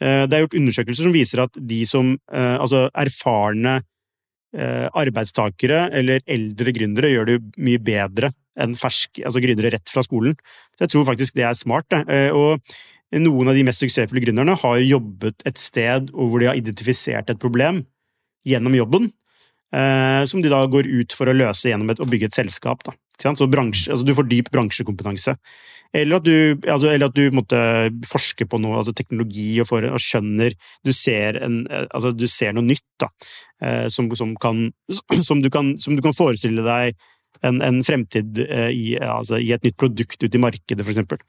[0.00, 3.80] Eh, det er gjort undersøkelser som viser at de som Altså erfarne
[4.56, 10.36] arbeidstakere eller eldre gründere gjør det mye bedre enn ferske altså gründere rett fra skolen.
[10.76, 11.90] Så jeg tror faktisk det er smart.
[11.92, 12.30] Det.
[12.32, 12.62] Og
[13.14, 17.42] noen av de mest suksessfulle gründerne har jobbet et sted hvor de har identifisert et
[17.42, 17.84] problem
[18.46, 19.25] gjennom jobben, eh,
[20.30, 22.84] som de da går ut for å løse gjennom et, å bygge et selskap.
[22.86, 22.94] Da.
[23.18, 25.36] Så bransje, altså du får dyp bransjekompetanse.
[25.96, 27.58] Eller at du, altså, eller at du måtte
[28.08, 32.52] forske på noe, altså teknologi, og, for, og skjønner du ser, en, altså, du ser,
[32.56, 33.10] noe nytt da,
[33.62, 34.66] eh, som, som, kan,
[35.28, 36.98] som, du kan, som, du kan, forestille deg
[37.44, 41.22] en, en fremtid eh, i, altså, i, et nytt produkt ute i markedet, eksempel.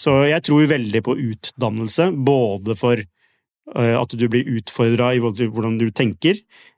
[0.00, 3.15] Så jeg tror veldig på utdannelse, både for Eh,
[3.74, 6.34] at du blir utfordra i hvordan du tenker,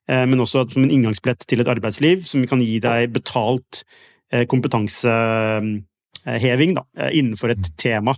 [0.08, 3.84] eh, men også som en inngangsbillett til et arbeidsliv som kan gi deg betalt
[4.32, 6.82] eh, kompetanseheving da,
[7.12, 8.14] innenfor et tema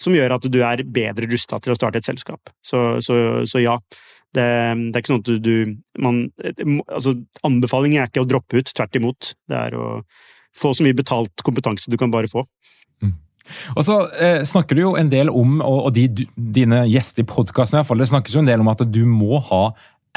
[0.00, 2.40] som gjør at du er bedre rusta til å starte et selskap.
[2.64, 3.76] Så, så, så ja.
[4.30, 5.56] Det, det, er ikke sånn at du, du
[5.98, 6.30] man,
[6.86, 9.32] altså, Anbefalingen er ikke å droppe ut, tvert imot.
[9.50, 10.02] Det er å
[10.56, 12.44] få så mye betalt kompetanse du kan bare få.
[13.76, 17.30] Og så eh, snakker du jo en del om, og, og de, dine gjester i
[17.30, 19.64] podkasten snakkes jo en del om at du må ha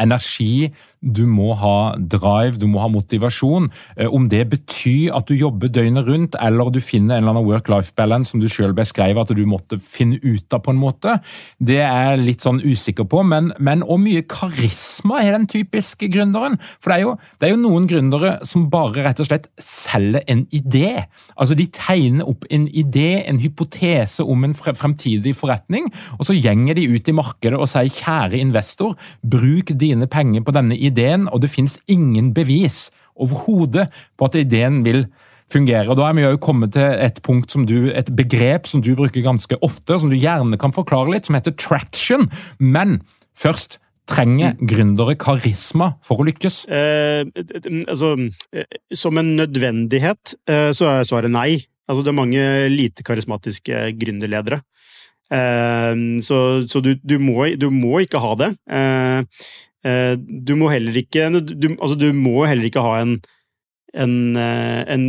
[0.02, 0.72] energi,
[1.04, 3.70] du må ha drive, du må ha motivasjon.
[3.98, 7.48] Eh, om det betyr at du jobber døgnet rundt, eller du finner en eller annen
[7.48, 11.18] work-life balance som du selv beskrev at du måtte finne ut av på en måte,
[11.60, 13.24] det er jeg litt sånn usikker på.
[13.28, 16.60] Men, men hvor mye karisma har den typiske gründeren?
[16.80, 20.24] For det er, jo, det er jo noen gründere som bare rett og slett selger
[20.32, 21.06] en idé.
[21.36, 26.78] Altså De tegner opp en idé, en hypotese om en fremtidig forretning, og så gjenger
[26.80, 31.44] de ut i markedet og sier kjære investor, bruk dine penger på denne ideen, og
[31.44, 32.88] det finnes ingen bevis
[33.20, 35.06] overhodet på at ideen vil
[35.54, 35.90] fungere.
[35.92, 38.96] Og Da er vi jo kommet til et punkt som du, et begrep som du
[38.98, 42.30] bruker ganske ofte, som du gjerne kan forklare litt, som heter traction.
[42.58, 43.02] Men
[43.38, 43.80] først,
[44.10, 44.68] trenger mm.
[44.68, 46.64] gründere karisma for å lykkes?
[46.68, 47.24] Eh,
[47.88, 48.14] altså,
[48.52, 51.62] eh, som en nødvendighet eh, så er svaret nei.
[51.88, 54.62] Altså, det er mange lite karismatiske gründerledere.
[55.32, 55.94] Eh,
[56.26, 58.52] så, så du, du, må, du, må, ikke ha det.
[58.68, 59.46] Eh,
[59.84, 63.18] du må heller ikke du, altså, du må heller ikke ha en,
[63.94, 65.08] en, en,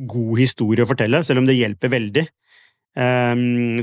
[0.00, 2.22] god historie å fortelle, selv om det hjelper veldig.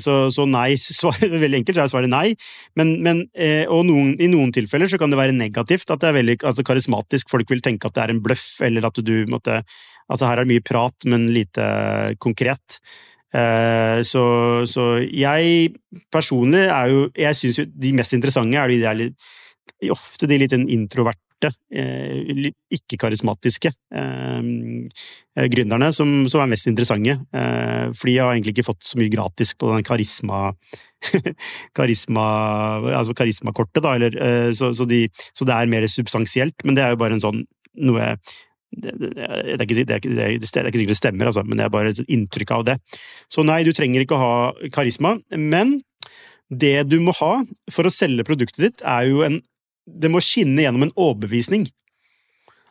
[0.02, 2.32] så, så, nei, svar, veldig enkelt så er svaret nei.
[2.80, 3.22] Men, men
[3.70, 5.92] og noen, i noen tilfeller så kan det være negativt.
[5.94, 7.30] At det er veldig altså, karismatisk.
[7.30, 9.62] Folk vil tenke at det er en bløff, eller at du måtte
[10.08, 11.64] Altså her er det mye prat, men lite
[12.24, 12.80] konkret.
[13.36, 14.24] Eh, så,
[14.70, 15.74] så, jeg
[16.16, 19.26] personlig er jo Jeg syns jo de mest interessante er de der litt,
[19.94, 24.48] ofte de litt introverte, eh, ikke-karismatiske eh,
[25.54, 27.20] gründerne som, som, er mest interessante.
[27.30, 30.48] For de har egentlig ikke fått så mye gratis på den karisma
[31.78, 32.26] karisma
[32.98, 35.06] altså karismakortet, da, eller, så, så, de,
[35.38, 37.46] så det er mer substansielt, men det er jo bare en sånn
[37.86, 38.16] noe
[38.76, 41.60] det, det, det, er ikke, det, er det, er ikke sikkert det stemmer, altså, men
[41.60, 42.76] det er bare et inntrykk av det.
[43.32, 45.78] Så nei, du trenger ikke å ha karisma, men
[46.48, 47.32] det du må ha
[47.74, 49.40] for å selge produktet ditt, er jo en
[49.88, 51.68] Det må skinne gjennom en overbevisning.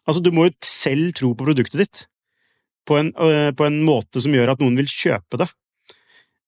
[0.06, 2.04] Altså, du må jo selv tro på produktet ditt
[2.86, 5.48] på en, øh, på en måte som gjør at noen vil kjøpe det.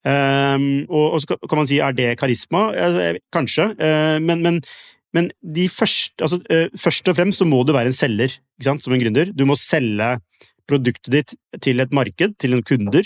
[0.07, 2.69] Um, og, og, så kan man si er det karisma?
[3.35, 4.61] Kanskje, uh, men, men
[5.17, 5.31] men
[5.73, 9.33] første, altså, uh, først og fremst så må du være en selger som en gründer.
[9.33, 10.19] Du må selge
[10.69, 13.03] produktet ditt til et marked, til en kunder.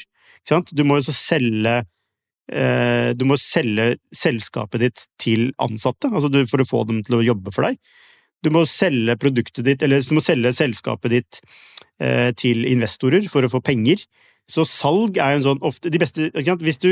[0.75, 1.87] Du må også selge uh,
[2.51, 7.53] Du må selge selskapet ditt til ansatte, altså for å få dem til å jobbe
[7.55, 7.79] for deg.
[8.43, 11.39] Du må selge produktet ditt, eller du må selge selskapet ditt
[12.03, 14.03] uh, til investorer for å få penger.
[14.51, 16.91] Så salg er en sånn ofte de beste Hvis du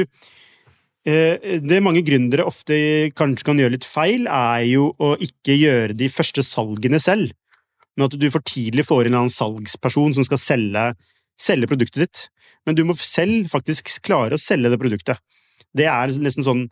[1.09, 2.77] Eh, det mange gründere ofte
[3.17, 7.33] kanskje kan gjøre litt feil, er jo å ikke gjøre de første salgene selv.
[7.97, 10.85] Men at du for tidlig får inn en salgsperson som skal selge,
[11.41, 12.25] selge produktet ditt.
[12.69, 15.23] Men du må selv faktisk klare å selge det produktet.
[15.77, 16.65] Det er nesten sånn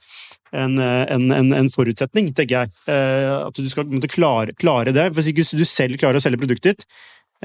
[0.57, 2.75] en, en, en, en forutsetning, tenker jeg.
[2.91, 5.11] Eh, at du skal klare, klare, det.
[5.17, 6.87] Hvis du selv klarer å selge produktet ditt,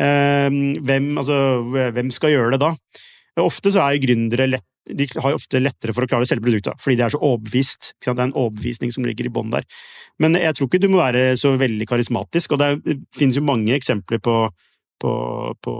[0.01, 1.37] eh, hvem, altså,
[1.69, 2.73] hvem skal gjøre det da?
[3.43, 6.79] Ofte så er gründere lett de har ofte lettere for å klare å selge produktet,
[6.81, 7.93] fordi de er så overbevist.
[8.03, 9.63] Det er en overbevisning som ligger i bånn der.
[10.19, 13.75] Men jeg tror ikke du må være så veldig karismatisk, og det finnes jo mange
[13.77, 14.35] eksempler på,
[15.01, 15.13] på,
[15.63, 15.73] på,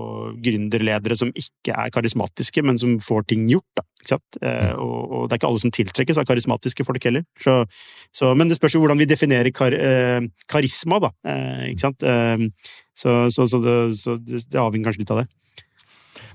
[0.44, 3.68] gründerledere som ikke er karismatiske, men som får ting gjort.
[3.78, 4.82] Da, eh, mm.
[4.84, 7.26] og, og, det er ikke alle som tiltrekkes av karismatiske folk heller.
[7.42, 7.62] Så,
[8.16, 10.20] så, men det spørs jo hvordan vi definerer kar, eh,
[10.52, 11.14] karisma, da.
[11.28, 12.04] Eh, ikke sant?
[12.04, 12.50] Eh,
[12.94, 15.30] så, så, det, så det, det avhenger kanskje litt av det.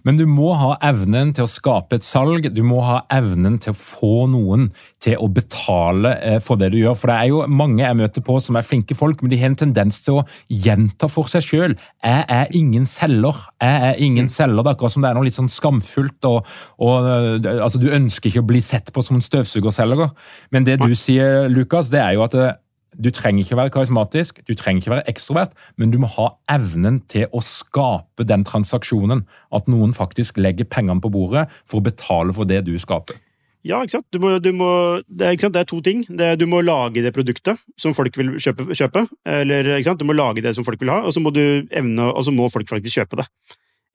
[0.08, 3.74] Men du må ha evnen til å skape et salg, du må ha evnen til
[3.74, 4.70] å få noen
[5.04, 6.96] til å betale eh, for det du gjør.
[6.96, 9.52] For det er jo mange jeg møter på som er flinke folk, men de har
[9.52, 11.76] en tendens til å gjenta for seg sjøl.
[12.00, 13.42] Jeg er ingen selger.
[13.60, 14.62] Jeg er ingen selger.
[14.62, 16.30] Det er akkurat som det er noe litt sånn skamfullt.
[16.30, 16.48] og,
[16.80, 20.16] og eh, altså Du ønsker ikke å bli sett på som en støvsugerselger.
[20.56, 22.56] Men det du sier, Lukas, det er jo at eh,
[22.96, 27.02] du trenger ikke være karismatisk, du trenger ikke være ekstrovert, men du må ha evnen
[27.10, 29.24] til å skape den transaksjonen.
[29.54, 33.20] At noen faktisk legger pengene på bordet for å betale for det du skaper.
[33.66, 34.06] Ja, ikke sant.
[34.14, 34.70] Du må, du må,
[35.04, 36.04] det, er, det, er, to ting.
[36.08, 38.70] Det, du må lage det produktet som folk vil kjøpe.
[38.72, 42.22] kjøpe eller, Du må lage det som folk vil ha, og så må, evne, og
[42.24, 43.28] så må folk faktisk kjøpe det.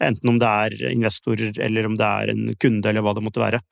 [0.03, 3.41] Enten om det er investorer, eller om det er en kunde, eller hva det måtte
[3.43, 3.63] være.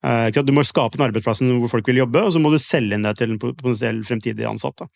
[0.00, 2.96] Eh, du må skape en arbeidsplass hvor folk vil jobbe, og så må du selge
[2.96, 4.86] inn det til en potensiell fremtidig ansatt.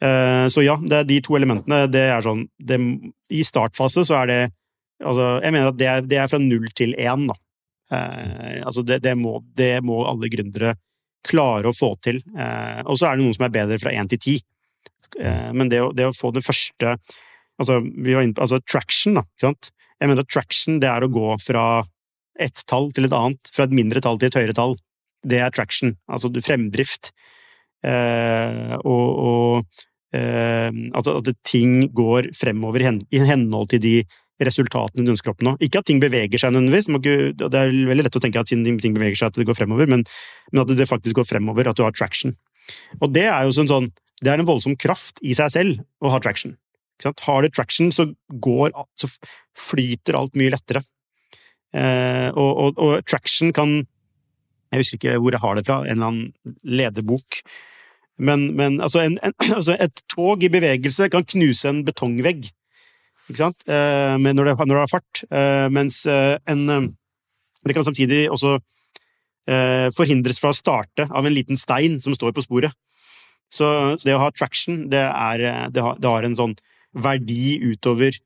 [0.00, 1.84] Eh, så ja, det er de to elementene.
[1.92, 2.80] Det er sånn det,
[3.34, 4.40] I startfase så er det
[5.04, 7.38] altså, Jeg mener at det er, det er fra null til én, da.
[7.92, 10.76] Eh, altså det, det, må, det, må, alle gründere
[11.28, 12.22] klare å få til.
[12.86, 14.34] og så er det noen som er bedre fra én til ti.
[15.52, 16.94] men det å, det å, få det første
[17.58, 19.24] Altså, vi var inne på altså, traction, da.
[19.34, 19.70] Ikke sant?
[19.98, 21.82] Jeg mener at traction det er å gå fra
[22.38, 24.76] ett tall til et annet, fra et mindre tall til et høyere tall.
[25.26, 27.12] Det er traction, altså fremdrift.
[27.86, 29.84] Eh, og, og,
[30.16, 33.94] eh, at, at ting går fremover i hen- i henhold til de
[34.42, 35.56] resultatene du ønsker å oppnå.
[35.64, 36.90] Ikke at ting beveger seg nødvendigvis,
[37.38, 40.04] det er veldig lett å tenke at ting beveger seg, at det går fremover, men,
[40.52, 42.36] men at det faktisk går fremover, at du har traction.
[43.00, 43.90] Og det er jo sånn, sånn
[44.22, 46.56] det er en voldsom kraft i seg selv å ha traction.
[47.04, 48.08] Har du traction, så
[48.42, 49.10] går så
[49.58, 50.82] flyter alt mye lettere.
[51.76, 53.82] Eh, og, og, og traction kan
[54.72, 57.42] Jeg husker ikke hvor jeg har det fra, en eller annen lederbok.
[58.18, 62.50] Men, men altså, en, en, altså et tog i bevegelse kan knuse en betongvegg.
[63.28, 63.64] Ikke sant?
[63.68, 65.22] Eh, når, det, når det har fart.
[65.28, 66.88] Eh, mens eh, en eh,
[67.66, 68.58] Det kan samtidig også
[69.50, 72.76] eh, forhindres fra å starte av en liten stein som står på sporet.
[73.50, 75.42] Så det å ha traction, det, er,
[75.72, 76.54] det, har, det har en sånn
[76.92, 78.16] verdi utover,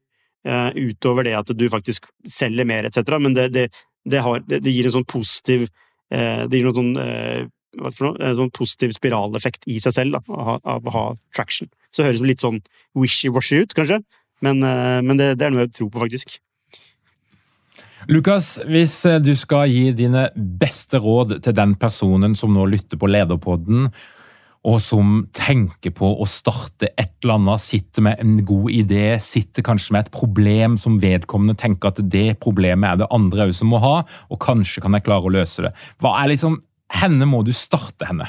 [0.45, 3.17] utover det at du faktisk selger mer, etc.
[3.23, 3.69] Men det, det,
[4.05, 5.69] det, har, det, gir en sånn positiv
[6.11, 7.45] eh, Det gir noen sånn eh,
[7.81, 8.21] hva for noe?
[8.21, 11.71] En sånn positiv spiraleffekt i seg selv av, å ha- traction.
[11.91, 12.61] Så det høres litt sånn
[12.99, 14.03] wishy-washy ut, kanskje,
[14.45, 16.39] men, eh, men det, det er noe jeg tror på, faktisk.
[18.11, 22.99] Lukas, hvis eh, du skal gi dine beste råd til den personen som nå lytter
[22.99, 23.93] på Lederpodden,
[24.63, 29.65] og som tenker på å starte et eller annet, sitter med en god idé, sitter
[29.67, 33.73] kanskje med et problem som vedkommende tenker at det problemet er det andre òg som
[33.75, 33.97] må ha,
[34.31, 35.75] og kanskje kan jeg klare å løse det.
[36.03, 36.61] Hva er liksom,
[36.93, 38.27] Henne må du starte henne.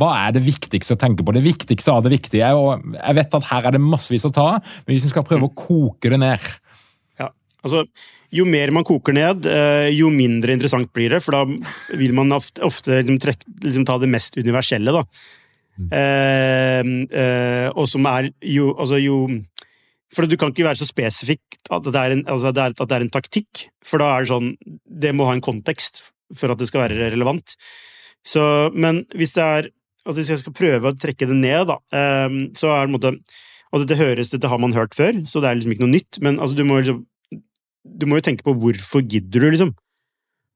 [0.00, 1.34] Hva er det viktigste å tenke på?
[1.36, 2.48] Det viktigste av det viktige.
[2.56, 5.50] Og jeg vet at her er det massevis å ta, men hvis vi skal prøve
[5.50, 6.46] å koke det ned
[7.20, 7.28] Ja,
[7.60, 7.84] altså,
[8.32, 12.32] jo mer man koker ned, eh, jo mindre interessant blir det, for da vil man
[12.36, 15.04] ofte, ofte liksom, trekke, liksom, ta det mest universelle, da.
[15.76, 16.82] Eh,
[17.20, 19.26] eh, og som er jo Altså, jo
[20.12, 22.88] For du kan ikke være så spesifikk at det, er en, altså, det er, at
[22.88, 24.52] det er en taktikk, for da er det sånn
[24.86, 26.04] Det må ha en kontekst
[26.34, 27.52] for at det skal være relevant.
[28.26, 28.42] Så,
[28.74, 29.68] men hvis det er
[30.06, 32.96] altså Hvis jeg skal prøve å trekke det ned, da, eh, så er det en
[32.96, 33.12] måte
[33.72, 36.22] Og dette høres, dette har man hørt før, så det er liksom ikke noe nytt,
[36.22, 37.04] men altså, du må liksom
[37.86, 39.72] du må jo tenke på hvorfor gidder du, liksom.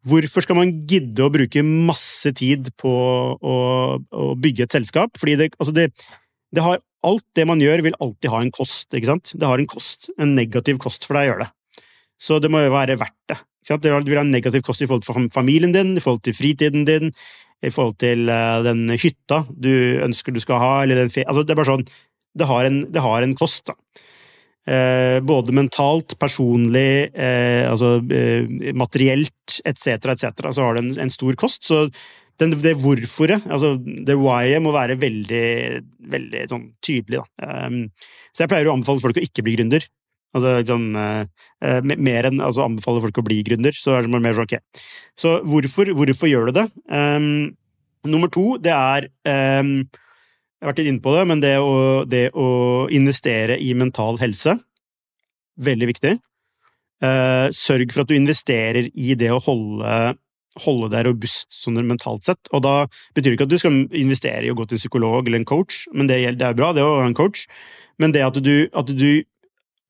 [0.09, 2.93] Hvorfor skal man gidde å bruke masse tid på
[3.37, 3.57] å,
[4.01, 5.19] å bygge et selskap?
[5.21, 5.91] Fordi det, altså det,
[6.55, 9.31] det har Alt det man gjør, vil alltid ha en kost, ikke sant?
[9.33, 11.87] Det har en kost, en negativ kost for deg å gjøre det.
[12.21, 13.39] Så det må jo være verdt det.
[13.41, 13.87] Ikke sant?
[13.87, 16.85] Det vil ha en negativ kost i forhold til familien din, i forhold til fritiden
[16.85, 17.15] din,
[17.65, 19.73] i forhold til eh, den hytta du
[20.05, 21.25] ønsker du skal ha, eller den fe...
[21.25, 21.89] Altså, det er bare sånn
[22.37, 23.75] Det har en, det har en kost, da.
[24.71, 31.11] Eh, både mentalt, personlig, eh, altså eh, materielt etc., etc., så har det en, en
[31.11, 31.65] stor kost.
[31.67, 31.89] Så
[32.41, 35.47] den, det hvorforet, altså det why-et, må være veldig,
[36.13, 37.21] veldig sånn tydelig.
[37.21, 37.67] Da.
[37.67, 37.81] Um,
[38.33, 39.85] så jeg pleier å anbefale folk å ikke bli gründer.
[40.37, 41.25] Altså, eh,
[41.67, 43.75] eh, mer enn altså, anbefale folk å bli gründer.
[43.77, 44.85] Så er det mer sånn, ok.
[45.19, 46.67] Så hvorfor, hvorfor gjør du det?
[46.87, 47.51] Um,
[48.07, 49.11] nummer to, det er
[49.61, 49.81] um,
[50.61, 52.49] jeg har vært litt inne på det, men det å, det å
[52.93, 54.59] investere i mental helse
[55.61, 56.13] Veldig viktig.
[57.05, 59.97] Eh, sørg for at du investerer i det å holde,
[60.65, 62.49] holde deg robust sånn mentalt sett.
[62.57, 62.75] Og da
[63.17, 65.49] betyr det ikke at du skal investere i å gå til en psykolog eller en
[65.51, 67.45] coach, men det, det er bra, det å ha en coach.
[68.01, 69.11] Men det at du, at du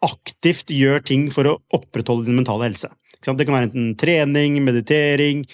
[0.03, 2.91] aktivt gjør ting for å opprettholde din mentale helse.
[3.21, 5.45] Det kan være enten trening, meditering,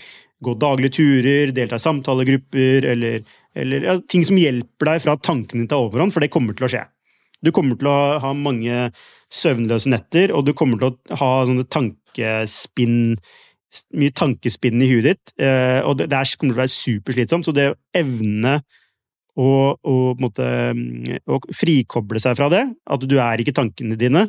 [0.40, 3.24] gå daglige turer, delta i samtalegrupper, eller,
[3.56, 6.68] eller ja, ting som hjelper deg fra tankene dine tar overhånd, for det kommer til
[6.68, 6.84] å skje.
[7.44, 8.88] Du kommer til å ha mange
[9.32, 13.16] søvnløse netter, og du kommer til å ha sånne tankespinn
[13.98, 17.44] Mye tankespinn i huet ditt, eh, og det, det er- kommer til å være superslitsomt.
[17.44, 18.54] Så det å evne
[19.36, 24.22] å, å, måte, mm, å frikoble seg fra det, at du er ikke tankene dine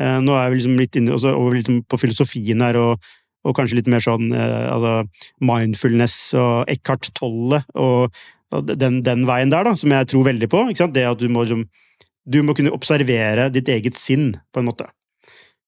[0.00, 3.04] eh, Nå er vi liksom litt inne også, over liksom på filosofien her, og,
[3.44, 4.94] og kanskje litt mer sånn eh, altså
[5.44, 8.14] mindfulness og Eckhart Tolle og
[8.50, 10.64] den, den veien der, da, som jeg tror veldig på.
[10.94, 11.66] Det at du må liksom
[12.28, 14.88] du må kunne observere ditt eget sinn, på en måte.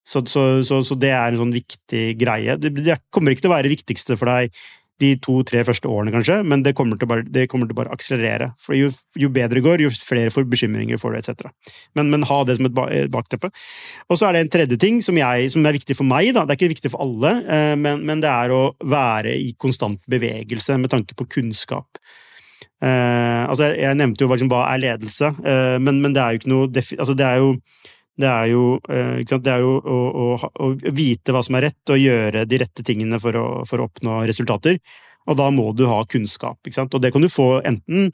[0.07, 2.57] Så, så, så, så det er en sånn viktig greie.
[2.61, 4.53] Det, det kommer ikke til å være det viktigste for deg
[5.01, 8.51] de to-tre første årene, kanskje, men det kommer til å bare, det til bare akselerere.
[8.61, 11.71] For jo, jo bedre det går, jo flere får bekymringer får du, etc.
[11.97, 13.49] Men, men ha det som et bakteppe.
[14.13, 16.35] Og så er det en tredje ting som, jeg, som er viktig for meg.
[16.37, 16.45] Da.
[16.45, 20.05] Det er ikke viktig for alle, eh, men, men det er å være i konstant
[20.11, 22.01] bevegelse med tanke på kunnskap.
[22.81, 26.33] Eh, altså jeg, jeg nevnte jo liksom, hva er ledelse, eh, men, men det er
[26.33, 27.51] jo ikke noe altså det er jo
[28.21, 29.21] det er jo, eh?
[29.25, 30.67] Det er jo å, å, å
[30.97, 34.19] vite hva som er rett, og gjøre de rette tingene for å, for å oppnå
[34.29, 34.77] resultater.
[35.31, 36.59] Og da må du ha kunnskap.
[36.61, 38.11] Og det kan du få enten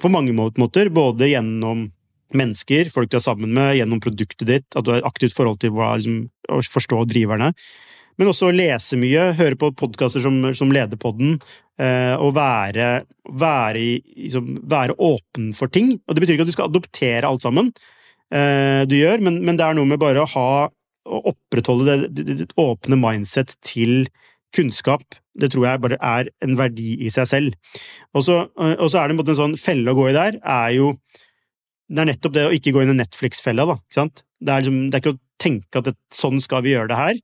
[0.00, 1.86] på mange måter, både gjennom
[2.36, 5.60] mennesker, folk du er sammen med, gjennom produktet ditt, at du har et aktivt forhold
[5.62, 7.52] til hva, liksom, å forstå driverne.
[8.16, 11.36] Men også å lese mye, høre på podkaster som, som Lederpodden,
[11.82, 13.02] eh, og være,
[13.40, 13.84] være,
[14.16, 15.94] liksom, være, åpen for ting.
[16.06, 17.70] Og det betyr ikke at du skal adoptere alt sammen
[18.32, 20.48] eh, du gjør, men, men, det er noe med bare å ha
[21.06, 24.08] å opprettholde det, det, det, åpne mindset til
[24.56, 25.04] kunnskap,
[25.36, 27.76] det tror jeg bare er en verdi i seg selv.
[28.16, 30.94] Og så, er det en, en sånn felle å gå i der, er jo
[31.86, 33.76] Det er nettopp det å ikke gå inn i Netflix-fella, da.
[33.78, 34.24] Ikke sant?
[34.42, 36.98] Det er, liksom, det er ikke å tenke at det, sånn skal vi gjøre det
[36.98, 37.20] her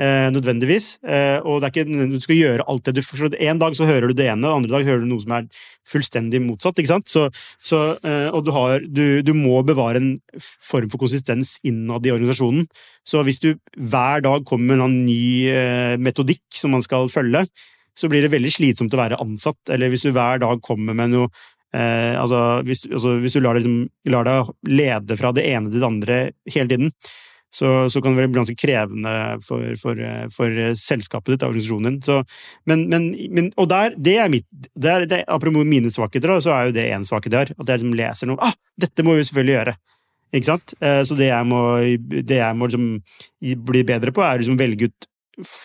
[0.00, 0.96] eh, nødvendigvis.
[1.04, 3.88] Eh, og det er ikke du skal gjøre alt det du for En dag så
[3.88, 5.48] hører du det ene, og andre dag hører du noe som er
[5.86, 6.78] fullstendig motsatt.
[6.78, 7.08] ikke sant?
[7.12, 7.26] Så,
[7.62, 12.14] så, eh, og du, har, du, du, må bevare en form for konsistens innad i
[12.14, 12.68] organisasjonen.
[13.06, 17.46] Så hvis du hver dag kommer med en ny eh, metodikk som man skal følge,
[17.96, 19.60] så blir det veldig slitsomt å være ansatt.
[19.72, 21.30] Eller hvis du hver dag kommer med noe
[21.76, 25.82] Eh, altså, hvis, altså, hvis, du lar, liksom, lar, deg lede fra det ene til
[25.82, 26.18] det andre
[26.48, 26.92] hele tiden,
[27.56, 29.12] så, så, kan det bli ganske krevende
[29.44, 30.00] for, for,
[30.34, 31.98] for selskapet ditt, organisasjonen din.
[32.04, 32.20] Så,
[32.68, 36.52] men, men, men, og der, det er mitt det er, det, Apropos mine svakheter, så
[36.54, 37.54] er jo det én svakhet jeg har.
[37.56, 39.76] At jeg liksom leser noe ah, dette må vi selvfølgelig gjøre!
[40.34, 40.74] Ikke sant?
[40.82, 41.60] Eh, så det jeg må,
[42.12, 45.12] det jeg må liksom bli bedre på, er liksom velge ut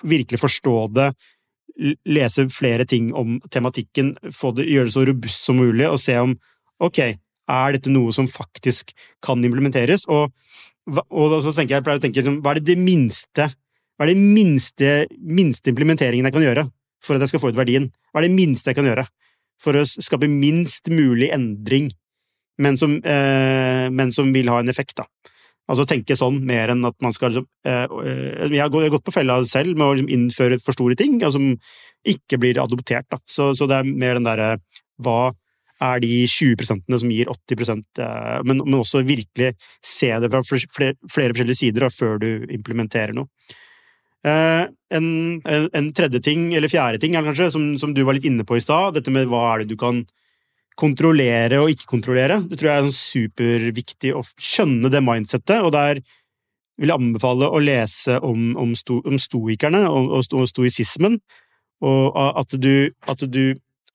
[0.04, 1.06] Virkelig forstå det,
[2.04, 6.34] lese flere ting om tematikken, det, gjøre det så robust som mulig, og se om
[6.84, 7.00] ok,
[7.52, 8.92] er dette noe som faktisk
[9.24, 10.04] kan implementeres?
[10.12, 10.34] Og
[10.90, 13.52] og så tenker jeg, jeg pleier å tenke liksom, hva er det, det minste
[14.02, 16.64] hva er det minste, minste implementeringen jeg kan gjøre
[17.06, 17.84] for at jeg skal få ut verdien?
[18.10, 19.04] Hva er det minste jeg kan gjøre
[19.62, 21.92] for å skape minst mulig endring,
[22.58, 24.96] men som, eh, men som vil ha en effekt?
[24.98, 25.06] da?
[25.70, 29.14] Altså tenke sånn mer enn at man skal liksom, eh, eh Jeg har gått på
[29.14, 31.58] fella selv med å liksom innføre for store ting altså, som
[32.04, 33.06] ikke blir adoptert.
[33.08, 33.20] da.
[33.30, 34.58] Så, så det er mer den derre
[34.98, 35.36] hva
[35.82, 39.54] er de 20% som gir 80 eh, men, men også virkelig
[39.86, 43.30] se det fra flere, flere forskjellige sider før du implementerer noe.
[44.22, 45.06] Uh, en,
[45.42, 48.62] en, tredje ting, eller fjerde ting, kanskje, som, som du var litt inne på i
[48.62, 50.04] stad, dette med hva er det du kan
[50.78, 52.38] kontrollere og ikke kontrollere.
[52.46, 56.04] Det tror jeg er superviktig å skjønne det mindsettet, og der
[56.82, 61.18] vil jeg anbefale å lese om, om, sto, om stoikerne og, og stoisismen,
[61.82, 63.44] og at du, at du,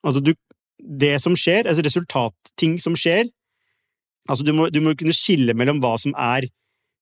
[0.07, 0.35] at du
[0.77, 3.31] det som skjer, altså resultatting som skjer
[4.27, 6.49] Altså, du må, du må, kunne skille mellom hva som er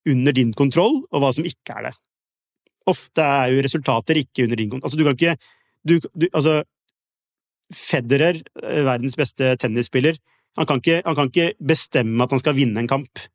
[0.05, 1.93] under din kontroll, og hva som ikke er det.
[2.91, 4.91] Ofte er jo resultater ikke under din kontroll.
[4.91, 5.33] Altså, du kan ikke
[5.81, 6.59] du, du, Altså,
[7.73, 10.19] Federer, eh, verdens beste tennisspiller,
[10.55, 13.25] han kan, ikke, han kan, ikke, bestemme at han skal vinne en kamp.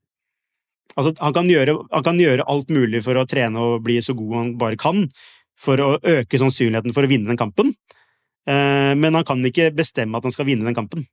[0.95, 4.14] Altså, han kan, gjøre, han kan gjøre alt mulig for å trene og bli så
[4.14, 5.09] god han bare kan,
[5.59, 7.74] for å øke sannsynligheten for å vinne den kampen.
[8.49, 11.05] Eh, men han kan ikke bestemme at han skal vinne den kampen.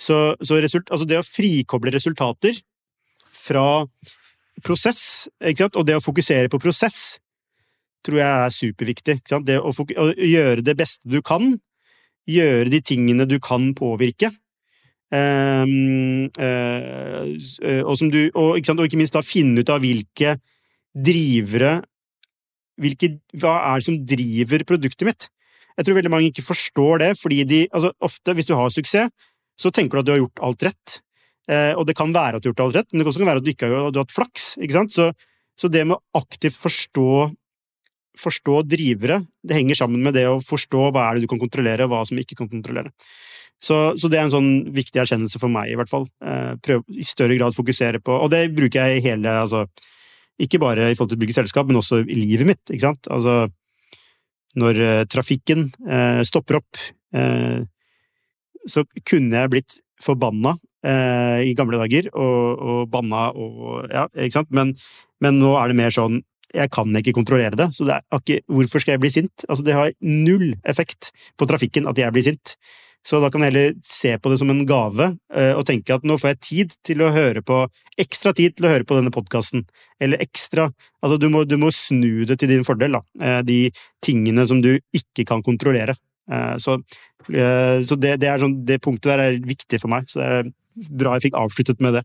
[0.00, 2.56] Så, så result, altså det å frikoble resultater
[3.32, 3.84] fra
[4.62, 7.18] prosess, og det å fokusere på prosess,
[8.02, 9.18] tror jeg er superviktig.
[9.46, 11.54] Det å, å, gjøre det beste du kan,
[12.28, 14.32] gjøre de tingene du kan påvirke.
[15.12, 17.26] Um, uh,
[17.84, 20.38] og, du, og, ikke og, ikke minst da finne ut av hvilke
[20.92, 21.82] drivere
[22.80, 25.26] hvilke, Hva er det som driver produktet mitt?
[25.78, 29.30] Jeg tror veldig mange ikke forstår det, fordi de altså ofte, hvis du har suksess,
[29.60, 30.96] så tenker du at du har gjort alt rett.
[31.50, 33.26] Eh, og det kan være at du har gjort alt rett, men det kan også
[33.26, 34.48] være at du ikke har, du har hatt flaks.
[34.62, 34.94] ikke sant?
[34.94, 35.10] Så,
[35.58, 37.08] så det med å aktivt forstå,
[38.22, 41.86] forstå drivere, det henger sammen med det å forstå hva er det du kan kontrollere,
[41.86, 42.92] og hva som ikke kan kontrollere.
[43.62, 46.08] Så, så, det er en sånn viktig erkjennelse for meg, i hvert fall.
[46.24, 49.68] Eh, prøv i større grad fokusere på Og det bruker jeg i hele altså,
[50.42, 52.62] Ikke bare i forhold til å bygge selskap, men også i livet mitt.
[52.66, 53.06] ikke sant?
[53.06, 53.44] Altså,
[54.58, 56.80] når eh, trafikken eh, stopper opp,
[57.16, 57.62] eh,
[58.68, 64.48] så kunne jeg blitt forbanna i gamle dager, og, og banna og Ja, ikke sant?
[64.50, 64.72] Men,
[65.22, 66.16] men, nå er det mer sånn
[66.50, 69.44] jeg kan ikke kontrollere det, så det ikke, hvorfor skal jeg bli sint?
[69.46, 72.56] Altså, det har null effekt på trafikken at jeg blir sint.
[73.06, 76.04] Så da kan jeg heller se på det som en gave eh, og tenke at
[76.06, 77.64] nå får jeg tid til å høre på
[78.00, 79.66] Ekstra tid til å høre på denne podkasten.
[80.00, 80.70] Eller ekstra
[81.02, 83.02] Altså, du må, du må, snu det til din fordel, da.
[83.20, 83.58] Eh, de
[84.04, 85.96] tingene som du ikke kan kontrollere.
[86.30, 86.78] Eh, så,
[87.26, 90.08] så det, det, sånn, det, punktet der er viktig for meg.
[90.10, 90.50] Så det er
[91.02, 92.04] bra jeg fikk avsluttet med det.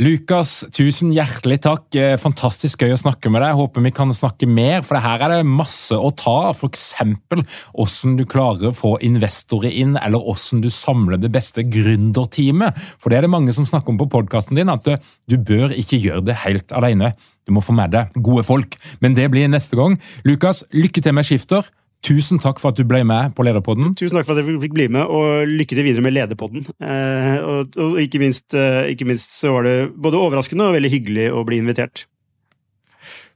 [0.00, 1.86] Lukas, tusen hjertelig takk.
[1.98, 3.56] Eh, fantastisk gøy å snakke med deg.
[3.58, 6.52] Håper vi kan snakke mer, for her er det masse å ta.
[6.54, 6.86] F.eks.
[7.74, 12.80] hvordan du klarer å få investorer inn, eller hvordan du samler det beste gründerteamet.
[12.98, 16.00] For det er det mange som snakker om på podkasten din, at du bør ikke
[16.00, 17.12] gjøre det helt alene.
[17.44, 18.78] Du må få med deg gode folk.
[19.04, 19.98] Men det blir neste gang.
[20.24, 21.68] Lukas, lykke til med Skifter.
[22.04, 23.94] Tusen takk for at du ble med på Lederpodden.
[23.96, 26.66] Tusen takk for at jeg fikk bli med, og lykke til videre med Lederpodden.
[26.84, 30.92] Eh, og, og ikke, minst, eh, ikke, minst, så var det både overraskende og veldig
[30.92, 32.04] hyggelig å bli invitert.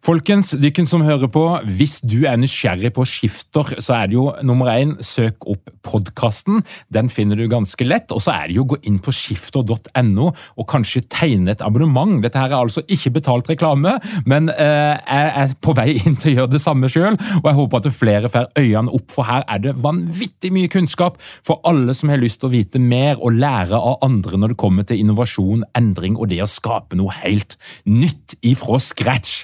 [0.08, 1.42] Folkens, dykken som hører på,
[1.76, 6.62] hvis du er nysgjerrig på skifter, så er det jo nummer én, søk opp podkasten.
[6.88, 8.08] Den finner du ganske lett.
[8.16, 12.22] Og så er det jo å gå inn på skifter.no og kanskje tegne et abonnement.
[12.24, 16.30] Dette her er altså ikke betalt reklame, men eh, jeg er på vei inn til
[16.30, 19.44] å gjøre det samme sjøl, og jeg håper at flere får øynene opp, for her
[19.44, 23.36] er det vanvittig mye kunnskap for alle som har lyst til å vite mer og
[23.36, 27.60] lære av andre når det kommer til innovasjon, endring og det å skape noe helt
[27.84, 29.42] nytt ifra scratch.